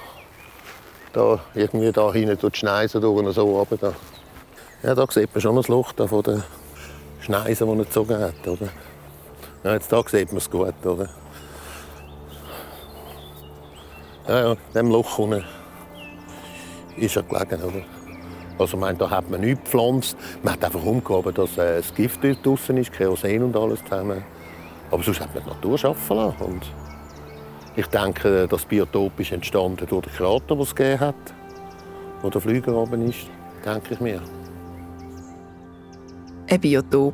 da 1.13 1.39
irgendwie 1.55 1.89
da 1.93 2.11
hinten 2.11 2.37
durch 2.37 2.51
die 2.51 2.59
Schneisen 2.59 2.99
durch 2.99 3.25
und 3.25 3.31
so 3.31 3.45
runter. 3.45 3.77
Da. 3.77 3.93
Ja, 4.83 4.93
da 4.93 5.07
sieht 5.09 5.33
man 5.33 5.41
schon 5.41 5.55
das 5.55 5.69
Loch 5.69 5.93
da 5.93 6.05
von 6.05 6.23
den 6.23 6.43
Schneisen, 7.21 7.65
die 7.65 7.79
er 7.79 7.85
gezogen 7.85 8.19
hat, 8.19 8.45
oder? 8.45 8.67
Ja, 9.63 9.73
jetzt 9.73 9.89
da 9.89 10.03
sieht 10.05 10.33
man 10.33 10.39
es 10.39 10.51
gut, 10.51 10.85
oder? 10.85 11.07
Ja, 14.27 14.49
ja, 14.49 14.55
diesem 14.73 14.91
Loch 14.91 15.17
unten 15.17 15.45
ist 16.97 17.15
er 17.15 17.23
gelegen, 17.23 17.61
oder? 17.63 17.83
Also, 18.59 18.75
ich 18.75 18.81
meine, 18.81 18.97
da 18.97 19.09
hat 19.09 19.29
man 19.29 19.41
nichts 19.41 19.63
gepflanzt. 19.63 20.17
Man 20.43 20.53
hat 20.53 20.63
einfach 20.63 20.83
umgehoben, 20.83 21.33
dass 21.33 21.57
äh, 21.57 21.77
das 21.77 21.93
Gift 21.93 22.19
draußen 22.23 22.75
ist, 22.77 22.91
Kerosin 22.91 23.43
und 23.43 23.55
alles 23.55 23.83
zusammen. 23.83 24.23
Aber 24.89 25.03
sonst 25.03 25.19
hat 25.19 25.33
man 25.35 25.43
die 25.43 25.49
Natur 25.49 25.77
schaffen 25.77 26.17
lassen. 26.17 26.41
Und 26.41 26.65
ich 27.75 27.85
denke, 27.87 28.47
das 28.47 28.65
Biotop 28.65 29.19
ist 29.19 29.31
entstanden 29.31 29.85
durch 29.87 30.05
den 30.05 30.13
Krater, 30.13 30.55
den 30.55 30.61
es 30.61 30.75
gegeben 30.75 30.99
hat, 30.99 31.15
wo 32.21 32.29
der 32.29 32.41
Flüger 32.41 32.73
oben 32.75 33.07
ist, 33.07 33.27
denke 33.63 33.93
ich 33.93 33.99
mir. 33.99 34.21
Ein 36.49 36.59
Biotop. 36.59 37.13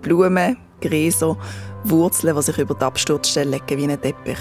Blumen, 0.00 0.56
Gräser, 0.80 1.36
Wurzeln, 1.84 2.36
die 2.36 2.42
sich 2.42 2.58
über 2.58 2.74
die 2.74 2.84
Absturzstelle 2.84 3.50
legen 3.50 3.78
wie 3.78 3.92
ein 3.92 4.00
Teppich 4.00 4.38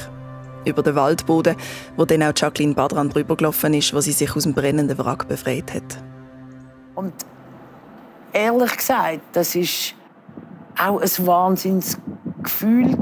über 0.65 0.83
den 0.83 0.95
Waldboden, 0.95 1.55
wo 1.97 2.05
dann 2.05 2.23
auch 2.23 2.33
Jacqueline 2.35 2.73
Badran 2.73 3.09
drüber 3.09 3.35
gelaufen 3.35 3.73
ist, 3.73 3.93
wo 3.93 4.01
sie 4.01 4.11
sich 4.11 4.35
aus 4.35 4.43
dem 4.43 4.53
brennenden 4.53 4.97
Wrack 4.97 5.27
befreit 5.27 5.73
hat. 5.73 5.97
Und 6.95 7.13
ehrlich 8.33 8.77
gesagt, 8.77 9.21
das 9.33 9.55
ist 9.55 9.95
auch 10.77 11.01
ein 11.01 11.27
Wahnsinnsgefühl 11.27 12.97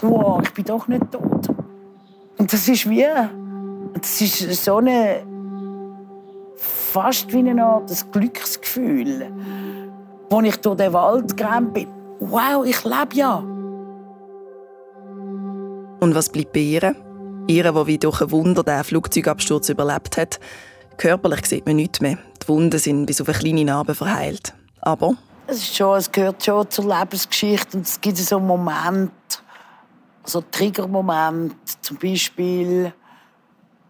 Wow, 0.00 0.42
ich 0.42 0.52
bin 0.52 0.64
doch 0.64 0.86
nicht 0.86 1.10
tot. 1.10 1.48
Und 2.36 2.52
das 2.52 2.68
ist 2.68 2.88
wie, 2.88 3.06
das 3.94 4.20
ist 4.20 4.64
so 4.64 4.76
eine 4.76 5.22
fast 6.94 7.32
wie 7.32 7.38
eine 7.38 7.64
Art 7.64 7.90
ein 7.90 8.10
Glücksgefühl, 8.12 9.32
wo 10.30 10.40
ich 10.42 10.56
durch 10.58 10.76
den 10.76 10.92
Wald 10.92 11.36
gerannt 11.36 11.74
bin. 11.74 11.88
Wow, 12.20 12.64
ich 12.64 12.84
lebe 12.84 13.14
ja. 13.14 13.42
Und 16.04 16.14
was 16.14 16.28
bleibt 16.28 16.52
bei 16.52 16.60
ihr? 16.60 16.94
Ihr, 17.46 17.72
die 17.72 17.86
wie 17.86 17.96
durch 17.96 18.20
ein 18.20 18.30
Wunder 18.30 18.62
den 18.62 18.84
Flugzeugabsturz 18.84 19.70
überlebt 19.70 20.18
hat. 20.18 20.38
Körperlich 20.98 21.46
sieht 21.46 21.64
man 21.64 21.76
nichts 21.76 22.02
mehr. 22.02 22.18
Die 22.42 22.48
Wunden 22.48 22.78
sind 22.78 23.06
bis 23.06 23.22
auf 23.22 23.28
eine 23.30 23.38
kleine 23.38 23.64
Narbe 23.64 23.94
verheilt. 23.94 24.52
Aber... 24.82 25.14
Es, 25.46 25.56
ist 25.56 25.76
schon, 25.76 25.96
es 25.96 26.12
gehört 26.12 26.44
schon 26.44 26.70
zur 26.70 26.94
Lebensgeschichte. 26.94 27.78
Und 27.78 27.86
es 27.86 27.98
gibt 27.98 28.18
so 28.18 28.38
Momente, 28.38 29.12
so 30.24 30.44
Triggermomente. 30.50 31.56
Zum 31.80 31.96
Beispiel 31.96 32.92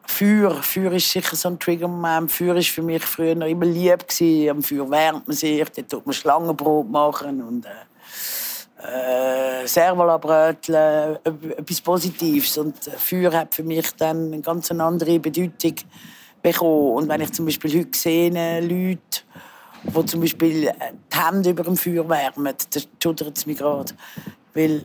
Feuer. 0.07 0.53
Feuer 0.63 0.93
ist 0.93 1.11
sicher 1.11 1.35
so 1.35 1.49
ein 1.49 1.59
Triggermoment. 1.59 2.31
Feuer 2.31 2.55
war 2.55 2.63
für 2.63 2.83
mich 2.83 3.03
früher 3.03 3.45
immer 3.45 3.67
lieb. 3.67 4.05
Am 4.49 4.63
Feuer 4.63 4.89
wärmt 4.89 5.27
man 5.27 5.37
sich, 5.37 5.69
dort 5.69 5.91
tut 5.91 6.07
man 6.07 6.13
Schlangenbrot 6.13 6.89
machen. 6.89 7.43
Und, 7.43 7.67
äh, 7.67 7.71
äh, 8.85 9.67
Servola-Brötchen, 9.67 11.19
etwas 11.57 11.81
Positives. 11.81 12.59
Und 12.59 12.77
Feuer 12.85 13.33
hat 13.33 13.55
für 13.55 13.63
mich 13.63 13.91
dann 13.97 14.33
eine 14.33 14.41
ganz 14.41 14.71
andere 14.71 15.19
Bedeutung 15.19 15.75
bekommen. 16.43 16.95
Und 16.95 17.09
wenn 17.09 17.21
ich 17.23 17.33
zum 17.33 17.47
Beispiel 17.47 17.81
heute 17.81 17.99
sehe, 17.99 18.61
Leute, 18.61 19.23
die 19.85 20.07
zum 20.07 20.21
Beispiel 20.21 20.73
die 21.13 21.17
Hände 21.17 21.51
über 21.51 21.63
dem 21.63 21.77
Feuer 21.77 22.09
wärmen, 22.09 22.55
das 22.71 22.89
schudert 23.03 23.37
es 23.37 23.47
mich 23.47 23.59
gerade. 23.59 23.93
Weil 24.55 24.85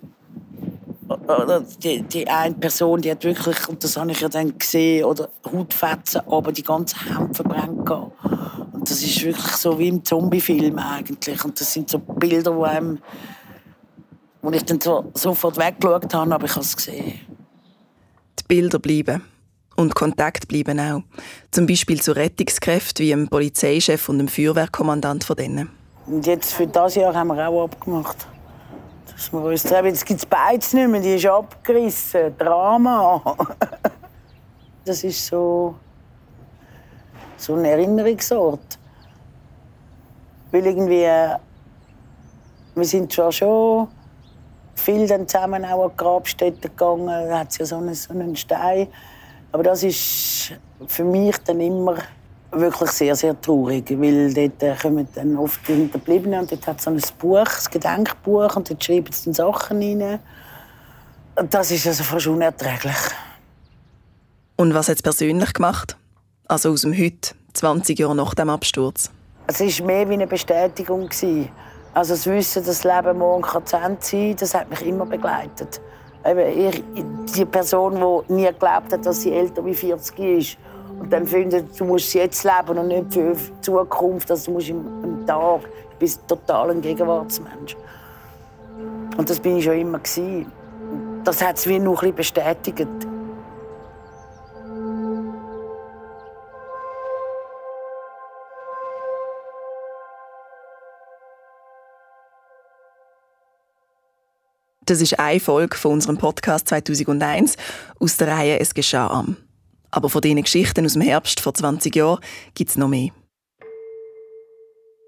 oder 1.10 1.62
die, 1.84 2.04
die 2.04 2.28
eine 2.28 2.56
Person, 2.56 3.02
die 3.02 3.12
hat 3.12 3.24
wirklich, 3.24 3.68
und 3.68 3.84
das 3.84 3.98
habe 3.98 4.12
ich 4.12 4.22
ja 4.22 4.30
dann 4.30 4.58
gesehen, 4.58 5.06
oder 5.06 5.30
Hautfetzen, 5.52 6.22
aber 6.28 6.52
die 6.52 6.64
ganze 6.64 6.96
Hände 7.04 7.34
verbrennt. 7.34 7.90
Und 7.90 8.90
das 8.90 9.02
ist 9.02 9.24
wirklich 9.24 9.56
so 9.56 9.78
wie 9.80 9.88
im 9.88 10.04
Zombie-Film 10.04 10.78
eigentlich. 10.78 11.44
Und 11.44 11.60
das 11.60 11.74
sind 11.74 11.90
so 11.90 12.00
Bilder, 12.00 12.52
die 12.52 12.64
einem 12.64 13.00
wo 14.41 14.52
ich 14.52 14.63
dann 14.63 14.80
so, 14.80 15.12
sofort 15.13 15.58
weggeschaut 15.58 16.13
habe, 16.13 16.34
aber 16.34 16.45
ich 16.45 16.52
habe 16.52 16.62
es 16.62 16.75
gesehen. 16.75 17.19
Die 18.39 18.43
Bilder 18.47 18.80
bleiben. 18.80 19.23
Und 19.75 19.95
Kontakt 19.95 20.49
bleiben 20.49 20.78
auch. 20.80 21.04
Zum 21.52 21.65
Beispiel 21.65 22.02
zu 22.02 22.12
Rettungskräften 22.12 23.06
wie 23.06 23.12
dem 23.12 23.30
Polizeichef 23.30 24.10
und 24.10 24.17
dem 24.17 24.28
Feuerwehrkommandant 24.28 25.23
von 25.23 25.38
denen. 25.38 25.69
Und 26.06 26.25
jetzt 26.25 26.54
für 26.54 26.67
das 26.67 26.95
Jahr 26.95 27.15
haben 27.15 27.30
wir 27.30 27.47
auch 27.47 27.63
abgemacht. 27.63 28.28
Dass 29.10 29.32
wir 29.32 29.41
uns 29.41 29.63
treffen. 29.63 29.86
Jetzt 29.88 30.06
gibt 30.06 30.19
es 30.19 30.25
beides 30.25 30.73
nicht 30.73 30.89
mehr, 30.89 30.99
die 30.99 31.15
ist 31.15 31.25
abgerissen. 31.25 32.38
Drama. 32.38 33.21
das 34.86 35.04
ist 35.04 35.25
so, 35.25 35.75
so 37.38 37.56
ein 37.56 37.63
Erinnerungsort. 37.63 38.80
Weil 40.52 40.65
irgendwie, 40.65 41.08
wir 42.75 42.86
sind 42.86 43.13
zwar 43.13 43.32
schon 43.32 43.88
viel 44.80 45.08
dann 45.08 45.28
zusammen 45.28 45.65
auch 45.65 45.86
an 45.86 45.92
die 45.92 45.98
Grabstätte 45.98 46.70
gegangen. 46.70 47.08
Da 47.08 47.39
hat 47.39 47.52
es 47.52 47.58
ja 47.58 47.65
so 47.65 47.78
einen, 47.78 47.94
so 47.94 48.13
einen 48.13 48.36
Stein. 48.36 48.88
Aber 49.52 49.63
das 49.63 49.84
ist 49.84 50.54
für 50.88 51.04
mich 51.04 51.38
dann 51.39 51.60
immer 51.60 51.98
wirklich 52.52 52.89
sehr, 52.92 53.15
sehr 53.15 53.39
traurig, 53.39 53.89
weil 53.92 54.34
dort 54.34 54.63
äh, 54.63 54.76
kommen 54.82 55.08
dann 55.13 55.38
oft 55.38 55.68
die 55.68 55.74
Hinterbliebenen 55.74 56.42
und 56.42 56.52
dort 56.52 56.65
hat 56.65 56.80
es 56.80 56.86
so 56.86 56.89
ein 56.89 57.02
Buch, 57.20 57.38
ein 57.38 57.72
Gedenkbuch 57.72 58.56
und 58.56 58.70
dort 58.70 58.84
schreiben 58.84 59.12
sie 59.12 59.26
dann 59.26 59.34
Sachen 59.34 59.82
rein. 59.82 60.20
Und 61.36 61.53
das 61.53 61.72
ist 61.72 61.88
also 61.88 62.03
fast 62.03 62.28
unerträglich. 62.28 62.97
Und 64.56 64.74
was 64.74 64.89
hat 64.89 64.97
es 64.97 65.03
persönlich 65.03 65.53
gemacht? 65.53 65.95
Also 66.47 66.72
aus 66.72 66.82
dem 66.82 66.97
Heute, 66.97 67.36
20 67.53 67.97
Jahre 67.99 68.16
nach 68.16 68.34
dem 68.34 68.49
Absturz? 68.49 69.12
Es 69.47 69.60
war 69.62 69.86
mehr 69.86 70.10
wie 70.10 70.14
eine 70.14 70.28
Bestätigung. 70.28 71.08
Gewesen. 71.08 71.49
Also 71.94 72.14
das 72.14 72.28
Wissen, 72.28 72.64
dass 72.64 72.82
das 72.82 72.84
Leben 72.84 73.18
morgen 73.18 73.42
kann 73.42 73.66
zu 73.66 73.78
Ende 73.78 73.98
sein 74.02 74.28
kann, 74.30 74.36
das 74.38 74.54
hat 74.54 74.70
mich 74.70 74.86
immer 74.86 75.06
begleitet. 75.06 75.82
ich, 76.24 76.84
die 77.36 77.46
Person, 77.46 78.24
die 78.28 78.34
nie 78.34 78.46
geglaubt 78.46 78.94
hat, 78.94 79.06
dass 79.06 79.22
sie 79.22 79.34
älter 79.34 79.66
wie 79.66 79.74
40 79.74 80.20
ist 80.20 80.58
und 81.00 81.12
dann 81.12 81.26
findet, 81.26 81.80
du 81.80 81.86
musst 81.86 82.14
jetzt 82.14 82.44
leben 82.44 82.78
und 82.78 82.88
nicht 82.90 83.14
für 83.14 83.34
die 83.34 83.62
Zukunft, 83.62 84.30
also 84.30 84.46
du 84.48 84.58
musst 84.58 84.70
im, 84.70 84.86
im 85.04 85.26
Tag. 85.26 85.62
Du 85.64 85.98
bist 85.98 86.28
total 86.28 86.72
ein 86.72 86.82
Gegenwartsmensch. 86.82 87.76
Und 89.18 89.30
das 89.30 89.40
bin 89.40 89.58
ich 89.58 89.64
schon 89.64 89.80
immer 89.80 90.00
Das 91.24 91.42
hat 91.42 91.58
es 91.58 91.68
wie 91.68 91.80
noch 91.80 92.04
ein 92.04 92.14
bisschen 92.14 92.44
bestätigt. 92.44 93.09
Das 104.90 105.02
ist 105.02 105.20
eine 105.20 105.40
Folge 105.40 105.78
von 105.78 105.92
unserem 105.92 106.18
Podcast 106.18 106.68
2001 106.70 107.58
aus 108.00 108.18
der 108.18 108.30
Reihe 108.30 108.60
Es 108.60 108.74
geschah 108.74 109.06
am. 109.06 109.38
Aber 109.92 110.10
von 110.10 110.20
diesen 110.20 110.42
Geschichten 110.42 110.84
aus 110.84 110.94
dem 110.94 111.04
Herbst 111.04 111.42
vor 111.42 111.54
20 111.54 111.96
Jahren 111.96 112.20
gibt 112.56 112.72
es 112.72 112.76
noch 112.76 112.88
mehr. 112.88 113.12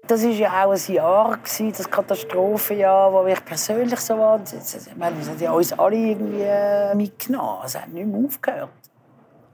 Das 0.06 0.22
war 0.22 0.30
ja 0.30 0.64
auch 0.64 0.72
ein 0.72 0.94
Jahr, 0.94 1.38
das 1.42 1.90
Katastrophenjahr, 1.90 3.12
wo 3.12 3.26
ich 3.26 3.44
persönlich 3.44 3.98
so 3.98 4.16
war. 4.16 4.38
Das 4.38 4.72
hat 4.72 5.40
ja 5.40 5.50
uns 5.50 5.72
alle 5.72 5.96
irgendwie 5.96 6.42
äh, 6.42 6.94
mitgenommen. 6.94 7.62
Es 7.64 7.74
hat 7.74 7.88
nicht 7.88 8.06
mehr 8.06 8.24
aufgehört. 8.24 8.70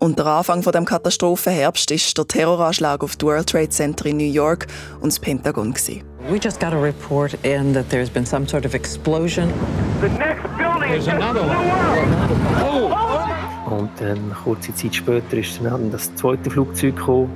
Und 0.00 0.16
der 0.16 0.26
Anfang 0.26 0.62
von 0.62 0.72
dem 0.72 0.84
Katastrophenherbst 0.84 1.90
ist 1.90 2.16
der 2.16 2.26
Terroranschlag 2.26 3.02
auf 3.02 3.16
das 3.16 3.26
World 3.26 3.48
Trade 3.48 3.68
Center 3.68 4.06
in 4.06 4.18
New 4.18 4.30
York 4.30 4.68
und 5.00 5.12
das 5.12 5.18
Pentagon. 5.18 5.72
Gewesen. 5.72 6.04
We 6.30 6.36
just 6.36 6.60
got 6.60 6.72
a 6.72 6.80
report 6.80 7.34
in 7.42 7.72
that 7.74 7.88
there's 7.90 8.10
been 8.10 8.24
some 8.24 8.46
sort 8.46 8.64
of 8.64 8.74
explosion. 8.74 9.52
The 10.00 10.08
next 10.10 10.46
building 10.56 10.92
is 10.92 11.08
another 11.08 11.42
Und 13.66 13.90
dann, 13.98 14.34
kurze 14.44 14.74
Zeit 14.74 14.94
später 14.94 15.36
ist 15.36 15.60
dann 15.62 15.90
das 15.90 16.14
zweite 16.14 16.48
Flugzeug 16.50 16.96
gekommen. 16.96 17.30